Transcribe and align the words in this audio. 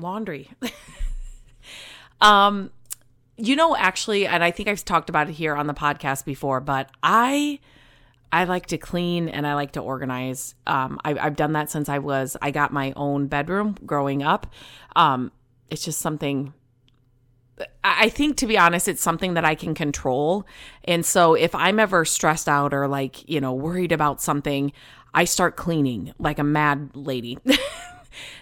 Laundry. 0.00 0.50
um, 2.20 2.70
you 3.36 3.54
know, 3.56 3.76
actually, 3.76 4.26
and 4.26 4.42
I 4.42 4.50
think 4.50 4.68
I've 4.68 4.84
talked 4.84 5.08
about 5.08 5.28
it 5.28 5.32
here 5.32 5.54
on 5.54 5.66
the 5.66 5.74
podcast 5.74 6.24
before, 6.24 6.60
but 6.60 6.90
I 7.02 7.60
I 8.30 8.44
like 8.44 8.66
to 8.66 8.78
clean 8.78 9.28
and 9.28 9.46
I 9.46 9.54
like 9.54 9.72
to 9.72 9.80
organize. 9.80 10.54
Um, 10.66 11.00
I, 11.04 11.14
have 11.14 11.36
done 11.36 11.52
that 11.52 11.70
since 11.70 11.88
I 11.88 11.98
was 11.98 12.36
I 12.42 12.50
got 12.50 12.72
my 12.72 12.92
own 12.96 13.26
bedroom 13.26 13.76
growing 13.86 14.22
up. 14.22 14.52
Um, 14.96 15.32
it's 15.70 15.84
just 15.84 16.00
something. 16.00 16.52
I 17.82 18.08
think, 18.08 18.36
to 18.36 18.46
be 18.46 18.56
honest, 18.56 18.86
it's 18.86 19.02
something 19.02 19.34
that 19.34 19.44
I 19.44 19.56
can 19.56 19.74
control. 19.74 20.46
And 20.84 21.04
so, 21.04 21.34
if 21.34 21.52
I'm 21.56 21.80
ever 21.80 22.04
stressed 22.04 22.48
out 22.48 22.72
or 22.72 22.86
like 22.86 23.28
you 23.28 23.40
know 23.40 23.52
worried 23.52 23.92
about 23.92 24.20
something, 24.20 24.72
I 25.14 25.24
start 25.24 25.56
cleaning 25.56 26.12
like 26.18 26.38
a 26.38 26.44
mad 26.44 26.90
lady. 26.94 27.38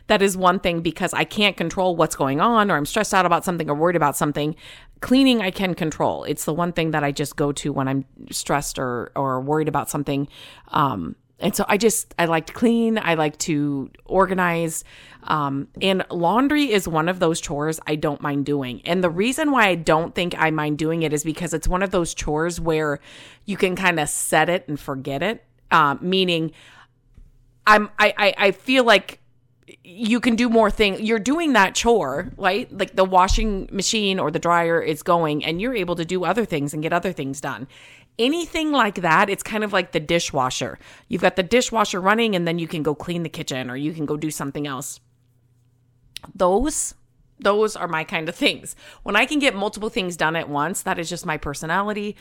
that 0.06 0.22
is 0.22 0.36
one 0.36 0.60
thing 0.60 0.80
because 0.80 1.12
I 1.14 1.24
can't 1.24 1.56
control 1.56 1.96
what's 1.96 2.16
going 2.16 2.40
on 2.40 2.70
or 2.70 2.76
I'm 2.76 2.86
stressed 2.86 3.14
out 3.14 3.26
about 3.26 3.44
something 3.44 3.68
or 3.68 3.74
worried 3.74 3.96
about 3.96 4.16
something. 4.16 4.56
Cleaning 5.00 5.42
I 5.42 5.50
can 5.50 5.74
control. 5.74 6.24
It's 6.24 6.44
the 6.44 6.54
one 6.54 6.72
thing 6.72 6.92
that 6.92 7.04
I 7.04 7.12
just 7.12 7.36
go 7.36 7.52
to 7.52 7.72
when 7.72 7.88
I'm 7.88 8.04
stressed 8.30 8.78
or 8.78 9.12
or 9.14 9.40
worried 9.40 9.68
about 9.68 9.90
something. 9.90 10.28
Um, 10.68 11.16
and 11.38 11.54
so 11.54 11.64
I 11.68 11.76
just 11.76 12.14
I 12.18 12.24
like 12.24 12.46
to 12.46 12.52
clean. 12.52 12.98
I 12.98 13.14
like 13.14 13.36
to 13.40 13.90
organize. 14.06 14.84
Um, 15.24 15.68
and 15.82 16.04
laundry 16.10 16.72
is 16.72 16.88
one 16.88 17.08
of 17.08 17.18
those 17.18 17.40
chores 17.40 17.78
I 17.86 17.96
don't 17.96 18.22
mind 18.22 18.46
doing. 18.46 18.80
And 18.86 19.04
the 19.04 19.10
reason 19.10 19.50
why 19.50 19.68
I 19.68 19.74
don't 19.74 20.14
think 20.14 20.34
I 20.38 20.50
mind 20.50 20.78
doing 20.78 21.02
it 21.02 21.12
is 21.12 21.24
because 21.24 21.52
it's 21.52 21.68
one 21.68 21.82
of 21.82 21.90
those 21.90 22.14
chores 22.14 22.60
where 22.60 23.00
you 23.44 23.56
can 23.56 23.76
kind 23.76 24.00
of 24.00 24.08
set 24.08 24.48
it 24.48 24.66
and 24.68 24.80
forget 24.80 25.22
it. 25.22 25.44
Uh, 25.70 25.96
meaning, 26.00 26.52
I'm 27.66 27.90
I, 27.98 28.14
I 28.16 28.34
I 28.38 28.50
feel 28.52 28.84
like 28.84 29.20
you 29.82 30.20
can 30.20 30.36
do 30.36 30.48
more 30.48 30.70
things. 30.70 31.00
You're 31.00 31.18
doing 31.18 31.52
that 31.54 31.74
chore, 31.74 32.30
right? 32.36 32.70
Like 32.72 32.94
the 32.94 33.04
washing 33.04 33.68
machine 33.72 34.18
or 34.18 34.30
the 34.30 34.38
dryer 34.38 34.80
is 34.80 35.02
going, 35.02 35.44
and 35.44 35.60
you're 35.60 35.74
able 35.74 35.96
to 35.96 36.04
do 36.04 36.24
other 36.24 36.44
things 36.44 36.72
and 36.72 36.82
get 36.82 36.92
other 36.92 37.12
things 37.12 37.40
done. 37.40 37.66
Anything 38.18 38.72
like 38.72 38.96
that, 38.96 39.28
it's 39.28 39.42
kind 39.42 39.64
of 39.64 39.72
like 39.72 39.92
the 39.92 40.00
dishwasher. 40.00 40.78
You've 41.08 41.22
got 41.22 41.36
the 41.36 41.42
dishwasher 41.42 42.00
running, 42.00 42.34
and 42.36 42.46
then 42.46 42.58
you 42.58 42.68
can 42.68 42.82
go 42.82 42.94
clean 42.94 43.24
the 43.24 43.28
kitchen 43.28 43.70
or 43.70 43.76
you 43.76 43.92
can 43.92 44.06
go 44.06 44.16
do 44.16 44.30
something 44.30 44.66
else. 44.66 45.00
Those, 46.34 46.94
those 47.38 47.76
are 47.76 47.88
my 47.88 48.04
kind 48.04 48.28
of 48.28 48.34
things. 48.34 48.76
When 49.02 49.16
I 49.16 49.26
can 49.26 49.38
get 49.38 49.54
multiple 49.54 49.90
things 49.90 50.16
done 50.16 50.36
at 50.36 50.48
once, 50.48 50.82
that 50.82 50.98
is 50.98 51.10
just 51.10 51.26
my 51.26 51.36
personality. 51.36 52.16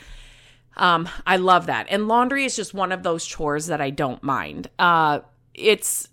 Um, 0.78 1.08
I 1.26 1.38
love 1.38 1.68
that. 1.68 1.88
And 1.90 2.08
laundry 2.08 2.44
is 2.44 2.56
just 2.56 2.74
one 2.74 2.92
of 2.92 3.04
those 3.04 3.26
chores 3.26 3.68
that 3.68 3.80
I 3.80 3.92
don't 3.92 4.22
mind. 4.22 4.70
Uh, 4.78 5.20
it's 5.54 6.10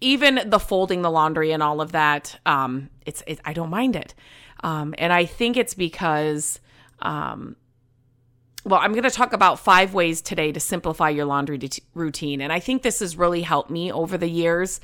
even 0.00 0.40
the 0.46 0.58
folding 0.58 1.02
the 1.02 1.10
laundry 1.10 1.52
and 1.52 1.62
all 1.62 1.80
of 1.80 1.92
that 1.92 2.38
um 2.46 2.90
it's 3.04 3.22
it, 3.26 3.40
i 3.44 3.52
don't 3.52 3.70
mind 3.70 3.96
it. 3.96 4.14
Um 4.62 4.94
and 4.98 5.12
i 5.12 5.24
think 5.24 5.56
it's 5.56 5.74
because 5.74 6.60
um 7.00 7.56
well 8.64 8.80
i'm 8.80 8.92
going 8.92 9.04
to 9.04 9.10
talk 9.10 9.32
about 9.32 9.58
five 9.58 9.94
ways 9.94 10.20
today 10.20 10.52
to 10.52 10.60
simplify 10.60 11.10
your 11.10 11.24
laundry 11.24 11.58
routine. 11.94 12.40
And 12.40 12.52
i 12.52 12.60
think 12.60 12.82
this 12.82 13.00
has 13.00 13.16
really 13.16 13.42
helped 13.42 13.70
me 13.70 13.92
over 13.92 14.18
the 14.18 14.28
years. 14.28 14.80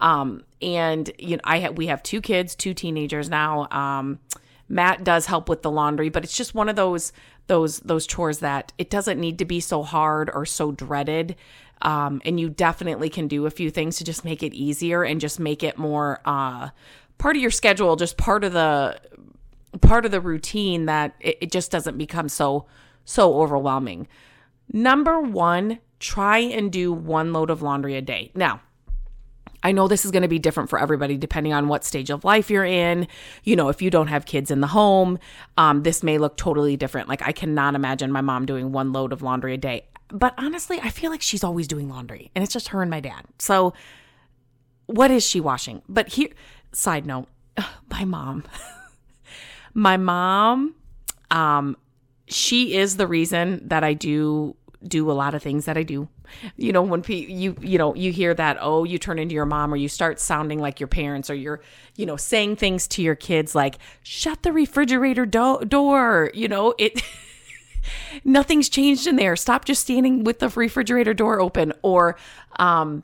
Um 0.00 0.44
and 0.60 1.10
you 1.18 1.36
know 1.36 1.42
i 1.44 1.58
have 1.58 1.76
we 1.76 1.86
have 1.88 2.02
two 2.02 2.20
kids 2.20 2.54
two 2.54 2.74
teenagers 2.74 3.28
now. 3.28 3.68
Um 3.70 4.18
matt 4.66 5.04
does 5.04 5.26
help 5.26 5.48
with 5.48 5.60
the 5.60 5.70
laundry 5.70 6.08
but 6.08 6.24
it's 6.24 6.36
just 6.36 6.54
one 6.54 6.70
of 6.70 6.76
those 6.76 7.12
those 7.46 7.80
those 7.80 8.06
chores 8.06 8.38
that 8.38 8.72
it 8.78 8.88
doesn't 8.88 9.20
need 9.20 9.38
to 9.38 9.44
be 9.44 9.60
so 9.60 9.82
hard 9.82 10.30
or 10.32 10.46
so 10.46 10.72
dreaded 10.72 11.36
um, 11.82 12.22
and 12.24 12.40
you 12.40 12.48
definitely 12.48 13.08
can 13.08 13.28
do 13.28 13.46
a 13.46 13.50
few 13.50 13.70
things 13.70 13.96
to 13.98 14.04
just 14.04 14.24
make 14.24 14.42
it 14.42 14.54
easier 14.54 15.02
and 15.02 15.20
just 15.20 15.38
make 15.38 15.62
it 15.62 15.78
more 15.78 16.20
uh, 16.24 16.70
part 17.18 17.36
of 17.36 17.42
your 17.42 17.50
schedule, 17.50 17.96
just 17.96 18.16
part 18.16 18.44
of 18.44 18.52
the 18.52 18.98
part 19.80 20.04
of 20.04 20.12
the 20.12 20.20
routine 20.20 20.86
that 20.86 21.14
it, 21.20 21.38
it 21.40 21.52
just 21.52 21.70
doesn't 21.70 21.98
become 21.98 22.28
so 22.28 22.66
so 23.04 23.40
overwhelming. 23.40 24.08
Number 24.72 25.20
one, 25.20 25.78
try 25.98 26.38
and 26.38 26.72
do 26.72 26.92
one 26.92 27.32
load 27.32 27.50
of 27.50 27.60
laundry 27.60 27.96
a 27.96 28.02
day. 28.02 28.30
Now, 28.34 28.60
I 29.62 29.72
know 29.72 29.88
this 29.88 30.04
is 30.04 30.10
going 30.10 30.22
to 30.22 30.28
be 30.28 30.38
different 30.38 30.68
for 30.70 30.78
everybody 30.78 31.16
depending 31.16 31.52
on 31.52 31.68
what 31.68 31.84
stage 31.84 32.10
of 32.10 32.24
life 32.24 32.50
you're 32.50 32.64
in. 32.64 33.08
You 33.44 33.56
know, 33.56 33.68
if 33.70 33.80
you 33.80 33.90
don't 33.90 34.08
have 34.08 34.26
kids 34.26 34.50
in 34.50 34.60
the 34.60 34.66
home, 34.68 35.18
um, 35.56 35.82
this 35.82 36.02
may 36.02 36.18
look 36.18 36.36
totally 36.36 36.76
different. 36.76 37.08
Like, 37.08 37.26
I 37.26 37.32
cannot 37.32 37.74
imagine 37.74 38.12
my 38.12 38.20
mom 38.20 38.46
doing 38.46 38.72
one 38.72 38.92
load 38.92 39.12
of 39.12 39.22
laundry 39.22 39.54
a 39.54 39.58
day 39.58 39.86
but 40.14 40.32
honestly, 40.38 40.78
I 40.80 40.90
feel 40.90 41.10
like 41.10 41.20
she's 41.20 41.42
always 41.42 41.66
doing 41.66 41.88
laundry 41.88 42.30
and 42.34 42.44
it's 42.44 42.52
just 42.52 42.68
her 42.68 42.80
and 42.80 42.90
my 42.90 43.00
dad. 43.00 43.24
So 43.40 43.74
what 44.86 45.10
is 45.10 45.26
she 45.26 45.40
washing? 45.40 45.82
But 45.88 46.08
here, 46.08 46.28
side 46.72 47.04
note, 47.04 47.26
my 47.90 48.04
mom, 48.04 48.44
my 49.74 49.96
mom, 49.96 50.76
um, 51.32 51.76
she 52.28 52.76
is 52.76 52.96
the 52.96 53.08
reason 53.08 53.66
that 53.66 53.82
I 53.82 53.92
do 53.92 54.54
do 54.86 55.10
a 55.10 55.12
lot 55.12 55.34
of 55.34 55.42
things 55.42 55.64
that 55.64 55.76
I 55.76 55.82
do. 55.82 56.08
You 56.56 56.72
know, 56.72 56.82
when 56.82 57.02
pe- 57.02 57.26
you 57.26 57.56
you 57.60 57.76
know 57.76 57.94
you 57.94 58.12
hear 58.12 58.34
that 58.34 58.58
oh 58.60 58.84
you 58.84 58.98
turn 58.98 59.18
into 59.18 59.34
your 59.34 59.46
mom 59.46 59.72
or 59.72 59.76
you 59.76 59.88
start 59.88 60.20
sounding 60.20 60.58
like 60.58 60.78
your 60.78 60.86
parents 60.86 61.28
or 61.28 61.34
you're 61.34 61.60
you 61.96 62.06
know 62.06 62.16
saying 62.16 62.56
things 62.56 62.86
to 62.88 63.02
your 63.02 63.14
kids 63.14 63.54
like 63.54 63.78
shut 64.02 64.42
the 64.42 64.52
refrigerator 64.52 65.26
do- 65.26 65.64
door. 65.66 66.30
You 66.34 66.48
know 66.48 66.74
it. 66.78 67.02
nothing's 68.24 68.68
changed 68.68 69.06
in 69.06 69.16
there. 69.16 69.36
Stop 69.36 69.64
just 69.64 69.82
standing 69.82 70.24
with 70.24 70.38
the 70.38 70.48
refrigerator 70.48 71.14
door 71.14 71.40
open 71.40 71.72
or 71.82 72.16
um 72.58 73.02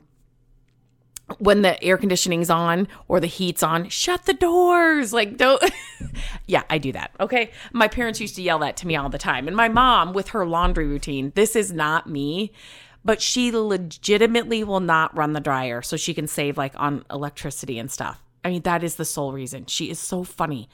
when 1.39 1.61
the 1.61 1.81
air 1.83 1.97
conditioning's 1.97 2.49
on 2.49 2.87
or 3.07 3.19
the 3.19 3.27
heat's 3.27 3.63
on, 3.63 3.89
shut 3.89 4.25
the 4.25 4.33
doors. 4.33 5.13
Like, 5.13 5.37
don't. 5.37 5.63
yeah, 6.47 6.63
I 6.69 6.77
do 6.77 6.91
that. 6.91 7.11
Okay. 7.19 7.51
My 7.71 7.87
parents 7.87 8.19
used 8.19 8.35
to 8.35 8.41
yell 8.41 8.59
that 8.59 8.77
to 8.77 8.87
me 8.87 8.95
all 8.95 9.09
the 9.09 9.17
time. 9.17 9.47
And 9.47 9.55
my 9.55 9.69
mom, 9.69 10.13
with 10.13 10.29
her 10.29 10.45
laundry 10.45 10.87
routine, 10.87 11.31
this 11.35 11.55
is 11.55 11.71
not 11.71 12.09
me, 12.09 12.51
but 13.03 13.21
she 13.21 13.51
legitimately 13.51 14.63
will 14.63 14.79
not 14.79 15.15
run 15.15 15.33
the 15.33 15.39
dryer 15.39 15.81
so 15.81 15.97
she 15.97 16.13
can 16.13 16.27
save 16.27 16.57
like 16.57 16.73
on 16.75 17.05
electricity 17.09 17.79
and 17.79 17.91
stuff. 17.91 18.21
I 18.43 18.49
mean, 18.49 18.63
that 18.63 18.83
is 18.83 18.95
the 18.95 19.05
sole 19.05 19.33
reason. 19.33 19.65
She 19.67 19.89
is 19.89 19.99
so 19.99 20.23
funny. 20.23 20.67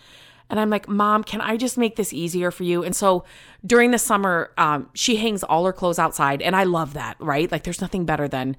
And 0.49 0.59
I'm 0.59 0.69
like, 0.69 0.87
Mom, 0.87 1.23
can 1.23 1.41
I 1.41 1.57
just 1.57 1.77
make 1.77 1.95
this 1.95 2.13
easier 2.13 2.51
for 2.51 2.63
you? 2.63 2.83
And 2.83 2.95
so 2.95 3.25
during 3.65 3.91
the 3.91 3.97
summer, 3.97 4.51
um, 4.57 4.89
she 4.93 5.17
hangs 5.17 5.43
all 5.43 5.65
her 5.65 5.73
clothes 5.73 5.99
outside. 5.99 6.41
And 6.41 6.55
I 6.55 6.63
love 6.63 6.93
that, 6.93 7.17
right? 7.19 7.51
Like, 7.51 7.63
there's 7.63 7.81
nothing 7.81 8.05
better 8.05 8.27
than 8.27 8.55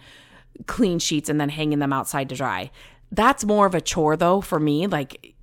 clean 0.66 0.98
sheets 0.98 1.28
and 1.28 1.40
then 1.40 1.48
hanging 1.48 1.78
them 1.78 1.92
outside 1.92 2.28
to 2.28 2.36
dry. 2.36 2.70
That's 3.10 3.44
more 3.44 3.66
of 3.66 3.74
a 3.74 3.80
chore, 3.80 4.16
though, 4.16 4.40
for 4.40 4.60
me. 4.60 4.86
Like, 4.86 5.34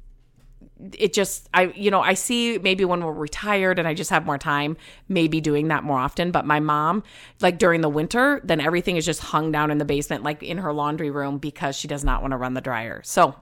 it 0.98 1.14
just 1.14 1.48
i 1.54 1.64
you 1.76 1.90
know 1.90 2.02
i 2.02 2.14
see 2.14 2.58
maybe 2.58 2.84
when 2.84 3.02
we're 3.02 3.14
retired 3.14 3.80
and 3.80 3.88
i 3.88 3.94
just 3.94 4.10
have 4.10 4.26
more 4.26 4.38
time 4.38 4.76
maybe 5.08 5.40
doing 5.40 5.70
that 5.70 5.86
more 5.86 5.98
often 5.98 6.32
but 6.32 6.46
my 6.46 6.60
mom 6.60 7.02
like 7.40 7.58
during 7.58 7.80
the 7.80 7.90
winter 7.90 8.42
then 8.44 8.60
everything 8.60 8.98
is 8.98 9.06
just 9.06 9.22
hung 9.22 9.52
down 9.52 9.72
in 9.72 9.78
the 9.78 9.86
basement 9.86 10.24
like 10.24 10.44
in 10.44 10.58
her 10.58 10.74
laundry 10.74 11.10
room 11.10 11.38
because 11.38 11.78
she 11.78 11.88
does 11.88 12.04
not 12.04 12.22
want 12.22 12.32
to 12.32 12.38
run 12.38 12.56
the 12.56 12.62
dryer 12.62 13.02
so 13.06 13.34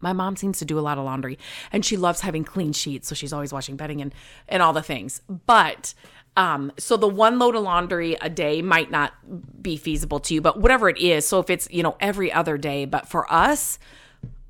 my 0.00 0.12
mom 0.12 0.36
seems 0.36 0.58
to 0.58 0.64
do 0.64 0.78
a 0.78 0.80
lot 0.80 0.98
of 0.98 1.04
laundry 1.04 1.38
and 1.72 1.84
she 1.84 1.96
loves 1.96 2.20
having 2.20 2.44
clean 2.44 2.72
sheets. 2.72 3.08
So 3.08 3.14
she's 3.14 3.32
always 3.32 3.52
washing 3.52 3.76
bedding 3.76 4.00
and, 4.00 4.14
and 4.48 4.62
all 4.62 4.72
the 4.72 4.82
things. 4.82 5.22
But 5.46 5.94
um, 6.36 6.72
so 6.78 6.96
the 6.96 7.08
one 7.08 7.38
load 7.38 7.56
of 7.56 7.62
laundry 7.62 8.16
a 8.20 8.30
day 8.30 8.62
might 8.62 8.90
not 8.90 9.12
be 9.60 9.76
feasible 9.76 10.20
to 10.20 10.34
you, 10.34 10.40
but 10.40 10.60
whatever 10.60 10.88
it 10.88 10.98
is. 10.98 11.26
So 11.26 11.40
if 11.40 11.50
it's, 11.50 11.68
you 11.70 11.82
know, 11.82 11.96
every 12.00 12.32
other 12.32 12.56
day, 12.56 12.84
but 12.84 13.08
for 13.08 13.30
us, 13.32 13.78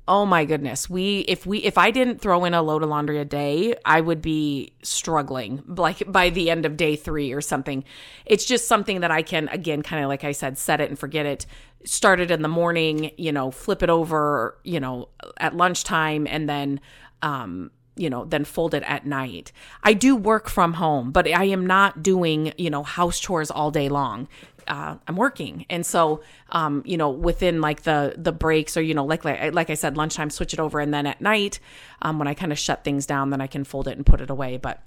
oh 0.09 0.25
my 0.25 0.43
goodness. 0.43 0.89
We 0.89 1.19
if 1.19 1.45
we 1.45 1.59
if 1.59 1.77
i 1.77 1.91
didn't 1.91 2.19
throw 2.19 2.43
in 2.43 2.53
a 2.53 2.61
load 2.61 2.83
of 2.83 2.89
laundry 2.89 3.19
a 3.19 3.25
day 3.25 3.75
i 3.85 4.01
would 4.01 4.21
be 4.21 4.73
struggling 4.81 5.63
like 5.67 6.11
by 6.11 6.31
the 6.31 6.49
end 6.49 6.65
of 6.65 6.75
day 6.75 6.95
three 6.97 7.31
or 7.31 7.39
something. 7.39 7.85
It's 8.25 8.43
just 8.43 8.67
something 8.67 9.01
that 9.01 9.11
i 9.11 9.21
can 9.21 9.47
again 9.49 9.83
kind 9.83 10.03
of 10.03 10.09
like 10.09 10.23
i 10.23 10.33
said 10.33 10.57
set 10.57 10.81
it 10.81 10.89
and 10.89 10.99
forget 10.99 11.25
it. 11.25 11.45
Start 11.85 12.19
it 12.19 12.31
in 12.31 12.41
the 12.41 12.49
morning 12.49 13.11
you 13.17 13.31
know 13.31 13.51
flip 13.51 13.83
it 13.83 13.89
over 13.89 14.57
you 14.63 14.79
know 14.79 15.07
at 15.37 15.55
lunchtime 15.55 16.27
and 16.27 16.49
then 16.49 16.81
um 17.21 17.69
you 17.99 18.09
know, 18.09 18.25
then 18.25 18.45
fold 18.45 18.73
it 18.73 18.83
at 18.83 19.05
night. 19.05 19.51
I 19.83 19.93
do 19.93 20.15
work 20.15 20.49
from 20.49 20.73
home, 20.73 21.11
but 21.11 21.27
I 21.27 21.45
am 21.45 21.67
not 21.67 22.01
doing, 22.01 22.53
you 22.57 22.69
know, 22.69 22.83
house 22.83 23.19
chores 23.19 23.51
all 23.51 23.71
day 23.71 23.89
long. 23.89 24.27
Uh, 24.67 24.95
I'm 25.07 25.15
working, 25.15 25.65
and 25.69 25.85
so 25.85 26.21
um, 26.49 26.83
you 26.85 26.95
know, 26.95 27.09
within 27.09 27.59
like 27.59 27.83
the 27.83 28.13
the 28.17 28.31
breaks 28.31 28.77
or 28.77 28.81
you 28.81 28.93
know, 28.93 29.05
like 29.05 29.25
like 29.25 29.53
like 29.53 29.69
I 29.69 29.73
said, 29.73 29.97
lunchtime, 29.97 30.29
switch 30.29 30.53
it 30.53 30.59
over, 30.59 30.79
and 30.79 30.93
then 30.93 31.05
at 31.07 31.21
night, 31.21 31.59
um, 32.01 32.19
when 32.19 32.27
I 32.27 32.33
kind 32.33 32.51
of 32.51 32.59
shut 32.59 32.83
things 32.83 33.05
down, 33.05 33.31
then 33.31 33.41
I 33.41 33.47
can 33.47 33.63
fold 33.63 33.87
it 33.87 33.97
and 33.97 34.05
put 34.05 34.21
it 34.21 34.29
away. 34.29 34.57
But 34.57 34.81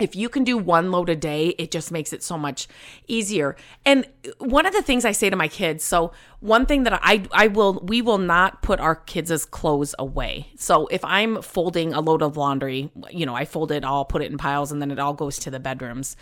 if 0.00 0.16
you 0.16 0.28
can 0.28 0.42
do 0.42 0.58
one 0.58 0.90
load 0.90 1.08
a 1.08 1.14
day, 1.14 1.48
it 1.50 1.70
just 1.70 1.92
makes 1.92 2.12
it 2.12 2.22
so 2.22 2.36
much 2.36 2.66
easier. 3.06 3.54
And 3.86 4.08
one 4.38 4.66
of 4.66 4.72
the 4.72 4.82
things 4.82 5.04
I 5.04 5.12
say 5.12 5.30
to 5.30 5.36
my 5.36 5.46
kids, 5.46 5.84
so 5.84 6.12
one 6.40 6.66
thing 6.66 6.82
that 6.82 6.98
I 7.02 7.24
I 7.30 7.46
will 7.46 7.80
we 7.84 8.02
will 8.02 8.18
not 8.18 8.60
put 8.60 8.80
our 8.80 8.96
kids' 8.96 9.44
clothes 9.44 9.94
away. 9.98 10.48
So 10.56 10.88
if 10.88 11.04
I'm 11.04 11.42
folding 11.42 11.92
a 11.92 12.00
load 12.00 12.22
of 12.22 12.36
laundry, 12.36 12.90
you 13.10 13.24
know, 13.24 13.36
I 13.36 13.44
fold 13.44 13.70
it 13.70 13.84
all, 13.84 14.04
put 14.04 14.22
it 14.22 14.32
in 14.32 14.38
piles, 14.38 14.72
and 14.72 14.82
then 14.82 14.90
it 14.90 14.98
all 14.98 15.14
goes 15.14 15.38
to 15.40 15.50
the 15.50 15.60
bedrooms. 15.60 16.16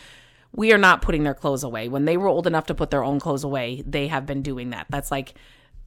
We 0.54 0.74
are 0.74 0.78
not 0.78 1.00
putting 1.00 1.22
their 1.22 1.32
clothes 1.32 1.64
away. 1.64 1.88
When 1.88 2.04
they 2.04 2.18
were 2.18 2.28
old 2.28 2.46
enough 2.46 2.66
to 2.66 2.74
put 2.74 2.90
their 2.90 3.02
own 3.02 3.20
clothes 3.20 3.42
away, 3.42 3.82
they 3.86 4.08
have 4.08 4.26
been 4.26 4.42
doing 4.42 4.70
that. 4.70 4.86
That's 4.90 5.10
like 5.10 5.32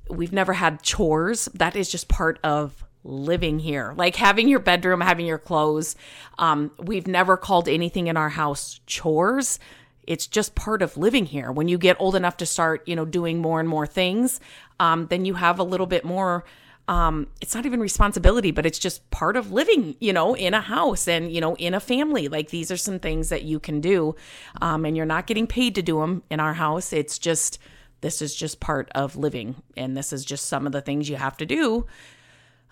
we've 0.10 0.34
never 0.34 0.54
had 0.54 0.82
chores. 0.82 1.46
That 1.54 1.76
is 1.76 1.92
just 1.92 2.08
part 2.08 2.40
of 2.44 2.84
living 3.06 3.60
here, 3.60 3.94
like 3.96 4.16
having 4.16 4.50
your 4.50 4.60
bedroom, 4.60 5.00
having 5.00 5.26
your 5.26 5.38
clothes. 5.38 5.96
Um, 6.40 6.72
we've 6.80 7.08
never 7.08 7.38
called 7.38 7.70
anything 7.70 8.08
in 8.08 8.18
our 8.18 8.30
house 8.30 8.82
chores. 8.88 9.60
It's 10.04 10.28
just 10.28 10.56
part 10.56 10.82
of 10.82 10.98
living 10.98 11.26
here. 11.26 11.52
When 11.52 11.68
you 11.68 11.78
get 11.78 11.98
old 12.00 12.16
enough 12.16 12.38
to 12.38 12.46
start, 12.46 12.88
you 12.88 12.96
know, 12.96 13.06
doing 13.06 13.40
more 13.40 13.60
and 13.60 13.70
more 13.70 13.88
things, 13.88 14.40
um, 14.80 15.08
then 15.08 15.26
you 15.26 15.36
have 15.36 15.60
a 15.60 15.64
little 15.64 15.88
bit 15.88 16.04
more. 16.04 16.44
Um, 16.88 17.28
it's 17.42 17.56
not 17.56 17.66
even 17.66 17.80
responsibility, 17.80 18.52
but 18.52 18.66
it's 18.66 18.78
just 18.78 19.10
part 19.10 19.38
of 19.38 19.52
living, 19.52 19.96
you 20.00 20.14
know, 20.14 20.36
in 20.36 20.54
a 20.54 20.62
house 20.62 21.08
and, 21.08 21.32
you 21.32 21.42
know, 21.42 21.56
in 21.56 21.74
a 21.74 21.80
family. 21.80 22.28
Like 22.28 22.50
these 22.50 22.70
are 22.70 22.78
some 22.78 23.00
things 23.00 23.30
that 23.30 23.44
you 23.44 23.60
can 23.60 23.82
do. 23.82 24.16
Um, 24.62 24.86
and 24.86 24.96
you're 24.96 25.06
not 25.06 25.26
getting 25.26 25.48
paid 25.48 25.74
to 25.76 25.82
do 25.82 26.00
them 26.00 26.22
in 26.30 26.40
our 26.40 26.54
house. 26.54 26.94
It's 26.94 27.18
just, 27.18 27.58
this 28.02 28.22
is 28.22 28.36
just 28.36 28.60
part 28.60 28.92
of 28.94 29.16
living. 29.16 29.56
And 29.76 29.98
this 29.98 30.14
is 30.14 30.24
just 30.24 30.46
some 30.46 30.68
of 30.68 30.74
the 30.74 30.82
things 30.82 31.10
you 31.10 31.16
have 31.16 31.38
to 31.38 31.46
do 31.48 31.88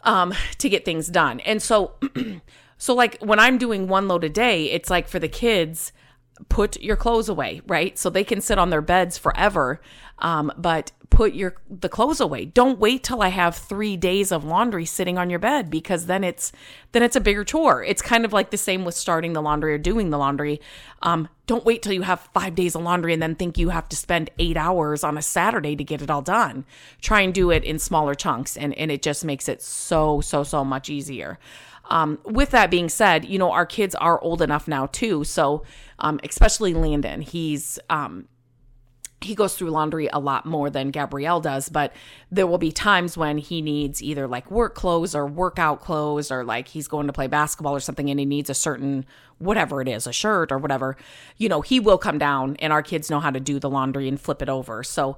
um, 0.04 0.34
to 0.58 0.70
get 0.70 0.86
things 0.86 1.08
done. 1.08 1.40
And 1.42 1.62
so, 1.62 1.94
so 2.78 2.94
like 2.94 3.22
when 3.22 3.40
I'm 3.40 3.58
doing 3.58 3.88
one 3.88 4.08
load 4.08 4.24
a 4.24 4.30
day, 4.30 4.72
it's 4.72 4.90
like 4.90 5.08
for 5.08 5.20
the 5.20 5.28
kids, 5.28 5.92
put 6.50 6.82
your 6.82 6.96
clothes 6.96 7.30
away, 7.30 7.62
right? 7.68 7.98
So 7.98 8.10
they 8.10 8.24
can 8.24 8.42
sit 8.42 8.58
on 8.58 8.70
their 8.70 8.82
beds 8.82 9.18
forever. 9.18 9.82
Um, 10.20 10.52
but 10.58 10.92
put 11.14 11.34
your 11.34 11.56
the 11.70 11.90
clothes 11.90 12.20
away. 12.20 12.44
Don't 12.46 12.80
wait 12.80 13.04
till 13.04 13.22
I 13.22 13.28
have 13.28 13.56
three 13.56 13.96
days 13.96 14.32
of 14.32 14.44
laundry 14.44 14.86
sitting 14.86 15.18
on 15.18 15.30
your 15.30 15.38
bed 15.38 15.70
because 15.70 16.08
then 16.08 16.24
it's 16.24 16.52
then 16.92 17.04
it's 17.04 17.16
a 17.16 17.22
bigger 17.22 17.44
chore. 17.44 17.84
It's 17.84 18.02
kind 18.02 18.26
of 18.26 18.34
like 18.34 18.50
the 18.50 18.58
same 18.58 18.84
with 18.84 18.96
starting 18.96 19.34
the 19.34 19.42
laundry 19.42 19.74
or 19.74 19.78
doing 19.78 20.10
the 20.10 20.18
laundry. 20.18 20.60
Um, 21.04 21.30
don't 21.46 21.66
wait 21.66 21.84
till 21.84 21.94
you 21.94 22.02
have 22.02 22.30
five 22.34 22.56
days 22.56 22.76
of 22.76 22.82
laundry 22.82 23.14
and 23.14 23.22
then 23.22 23.36
think 23.36 23.58
you 23.58 23.70
have 23.70 23.88
to 23.90 23.96
spend 23.96 24.32
eight 24.40 24.58
hours 24.58 25.04
on 25.04 25.18
a 25.18 25.22
Saturday 25.22 25.76
to 25.76 25.84
get 25.84 26.02
it 26.02 26.10
all 26.10 26.22
done. 26.22 26.66
Try 27.02 27.22
and 27.22 27.34
do 27.34 27.52
it 27.52 27.64
in 27.64 27.78
smaller 27.78 28.16
chunks, 28.16 28.58
and 28.58 28.74
and 28.74 28.92
it 28.92 29.04
just 29.04 29.24
makes 29.24 29.48
it 29.48 29.62
so 29.62 30.20
so 30.22 30.44
so 30.44 30.66
much 30.66 30.90
easier. 30.90 31.38
Um, 31.90 32.20
with 32.24 32.52
that 32.52 32.72
being 32.72 32.90
said, 32.90 33.26
you 33.26 33.38
know 33.38 33.52
our 33.52 33.66
kids 33.66 33.96
are 33.96 34.22
old 34.22 34.42
enough 34.42 34.68
now 34.68 34.88
too, 34.88 35.24
so 35.24 35.64
um, 36.00 36.20
especially 36.24 36.74
Landon, 36.74 37.22
he's 37.22 37.78
um, 37.90 38.28
he 39.24 39.36
goes 39.36 39.56
through 39.56 39.70
laundry 39.70 40.10
a 40.12 40.20
lot 40.20 40.46
more 40.46 40.70
than 40.70 40.92
Gabrielle 40.92 41.40
does, 41.40 41.70
but 41.70 41.94
there 42.32 42.48
will 42.48 42.58
be 42.58 42.72
times 42.72 43.18
when 43.18 43.38
he 43.38 43.62
needs 43.62 44.04
either 44.04 44.28
like 44.28 44.52
work 44.52 44.76
clothes 44.76 45.16
or 45.16 45.26
workout 45.26 45.82
clothes 45.82 46.32
or 46.32 46.44
like 46.44 46.68
he's 46.68 46.88
going 46.88 47.08
to 47.08 47.14
play 47.14 47.28
basketball 47.28 47.76
or 47.76 47.80
something 47.80 48.10
and 48.10 48.20
he 48.20 48.26
needs 48.26 48.50
a 48.50 48.54
certain 48.54 49.06
whatever 49.40 49.82
it 49.82 49.88
is, 49.88 50.06
a 50.08 50.14
shirt 50.14 50.52
or 50.52 50.58
whatever. 50.58 50.96
You 51.38 51.50
know, 51.50 51.62
he 51.62 51.80
will 51.80 51.98
come 51.98 52.18
down 52.18 52.56
and 52.60 52.72
our 52.72 52.84
kids 52.84 53.10
know 53.10 53.20
how 53.20 53.32
to 53.32 53.40
do 53.40 53.60
the 53.60 53.70
laundry 53.70 54.08
and 54.08 54.20
flip 54.20 54.42
it 54.42 54.50
over. 54.50 54.84
So 54.84 55.18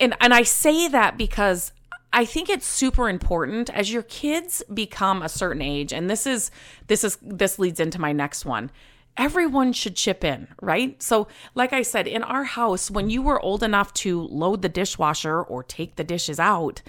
and 0.00 0.16
and 0.20 0.34
I 0.34 0.42
say 0.42 0.88
that 0.88 1.16
because 1.16 1.72
I 2.12 2.24
think 2.24 2.48
it's 2.48 2.66
super 2.66 3.08
important 3.08 3.70
as 3.70 3.92
your 3.92 4.02
kids 4.02 4.62
become 4.72 5.22
a 5.22 5.28
certain 5.28 5.62
age 5.62 5.92
and 5.92 6.10
this 6.10 6.26
is 6.26 6.50
this 6.88 7.04
is 7.04 7.18
this 7.22 7.58
leads 7.58 7.80
into 7.80 8.00
my 8.00 8.12
next 8.12 8.44
one 8.44 8.70
everyone 9.16 9.72
should 9.72 9.96
chip 9.96 10.24
in, 10.24 10.48
right? 10.60 11.00
So, 11.02 11.28
like 11.54 11.72
I 11.72 11.82
said, 11.82 12.06
in 12.06 12.22
our 12.22 12.44
house, 12.44 12.90
when 12.90 13.10
you 13.10 13.22
were 13.22 13.40
old 13.40 13.62
enough 13.62 13.92
to 13.94 14.22
load 14.22 14.62
the 14.62 14.68
dishwasher 14.68 15.42
or 15.42 15.62
take 15.62 15.96
the 15.96 16.04
dishes 16.04 16.40
out, 16.40 16.82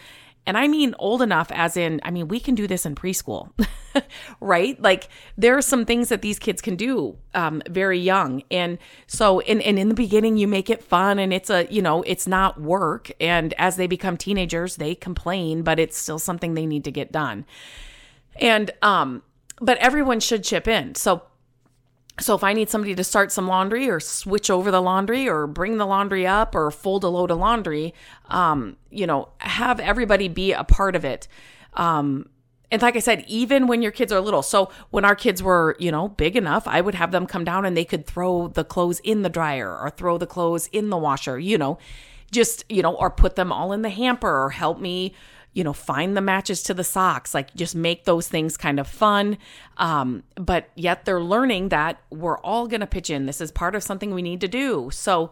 and 0.46 0.58
I 0.58 0.68
mean 0.68 0.94
old 1.00 1.22
enough 1.22 1.52
as 1.52 1.78
in, 1.78 2.02
I 2.04 2.12
mean, 2.12 2.28
we 2.28 2.40
can 2.40 2.56
do 2.56 2.68
this 2.68 2.86
in 2.86 2.96
preschool, 2.96 3.52
right? 4.42 4.80
Like 4.82 5.08
there 5.38 5.58
are 5.58 5.62
some 5.62 5.86
things 5.86 6.10
that 6.10 6.22
these 6.22 6.38
kids 6.38 6.62
can 6.62 6.76
do 6.76 7.18
um, 7.34 7.62
very 7.70 8.00
young. 8.00 8.44
And 8.52 8.78
so, 9.08 9.40
and, 9.42 9.62
and 9.62 9.80
in 9.80 9.88
the 9.88 9.96
beginning, 9.96 10.38
you 10.38 10.48
make 10.48 10.70
it 10.70 10.84
fun 10.84 11.18
and 11.18 11.34
it's 11.34 11.50
a, 11.50 11.66
you 11.72 11.82
know, 11.82 12.04
it's 12.04 12.28
not 12.28 12.60
work. 12.60 13.12
And 13.22 13.54
as 13.58 13.78
they 13.78 13.88
become 13.88 14.18
teenagers, 14.18 14.76
they 14.76 14.96
complain, 14.96 15.64
but 15.64 15.80
it's 15.80 15.98
still 15.98 16.20
something 16.20 16.54
they 16.54 16.66
need 16.66 16.84
to 16.84 16.92
get 16.92 17.12
done. 17.12 17.46
And, 18.36 18.72
um, 18.82 19.24
but 19.62 19.78
everyone 19.78 20.20
should 20.20 20.44
chip 20.44 20.68
in. 20.68 20.96
So 20.96 21.24
so 22.20 22.36
if 22.36 22.44
I 22.44 22.54
need 22.54 22.70
somebody 22.70 22.94
to 22.96 23.04
start 23.04 23.32
some 23.32 23.48
laundry 23.48 23.90
or 23.90 24.00
switch 24.00 24.52
over 24.52 24.70
the 24.70 24.82
laundry 24.82 25.28
or 25.28 25.48
bring 25.48 25.78
the 25.78 25.86
laundry 25.86 26.28
up 26.28 26.54
or 26.54 26.70
fold 26.70 27.04
a 27.04 27.08
load 27.08 27.32
of 27.32 27.40
laundry, 27.40 27.94
um, 28.28 28.78
you 28.92 29.08
know, 29.08 29.30
have 29.40 29.80
everybody 29.80 30.28
be 30.28 30.54
a 30.54 30.64
part 30.64 30.96
of 30.96 31.04
it. 31.04 31.28
Um, 31.74 32.30
and 32.70 32.82
like 32.82 32.96
I 32.96 33.00
said, 33.00 33.24
even 33.28 33.66
when 33.66 33.82
your 33.82 33.92
kids 33.92 34.12
are 34.12 34.22
little. 34.22 34.44
So 34.44 34.70
when 34.92 35.06
our 35.06 35.16
kids 35.16 35.42
were, 35.42 35.76
you 35.80 35.92
know, 35.92 36.10
big 36.10 36.36
enough, 36.36 36.68
I 36.68 36.82
would 36.82 36.96
have 36.96 37.12
them 37.12 37.26
come 37.26 37.44
down 37.44 37.66
and 37.66 37.76
they 37.76 37.86
could 37.86 38.06
throw 38.06 38.48
the 38.48 38.64
clothes 38.64 39.00
in 39.00 39.24
the 39.24 39.30
dryer 39.30 39.76
or 39.76 39.90
throw 39.90 40.18
the 40.20 40.28
clothes 40.28 40.68
in 40.72 40.90
the 40.90 40.98
washer, 40.98 41.40
you 41.40 41.58
know, 41.58 41.80
just, 42.32 42.64
you 42.70 42.84
know, 42.84 42.96
or 42.96 43.10
put 43.10 43.36
them 43.36 43.52
all 43.52 43.74
in 43.74 43.82
the 43.82 43.90
hamper 43.90 44.44
or 44.44 44.52
help 44.52 44.80
me 44.80 45.14
you 45.54 45.64
know, 45.64 45.74
find 45.74 46.18
the 46.18 46.22
matches 46.22 46.64
to 46.64 46.74
the 46.74 46.84
socks, 46.84 47.34
like 47.34 47.54
just 47.56 47.76
make 47.76 48.06
those 48.06 48.28
things 48.28 48.58
kind 48.58 48.80
of 48.80 48.88
fun. 48.88 49.38
Um, 49.78 50.24
but 50.36 50.70
yet 50.76 51.06
they're 51.06 51.22
learning 51.22 51.70
that 51.70 52.02
we're 52.10 52.40
all 52.40 52.68
going 52.68 52.82
to 52.82 52.88
pitch 52.88 53.10
in. 53.10 53.26
This 53.26 53.40
is 53.40 53.52
part 53.52 53.76
of 53.76 53.84
something 53.84 54.14
we 54.14 54.22
need 54.22 54.42
to 54.42 54.48
do. 54.48 54.90
So, 54.92 55.32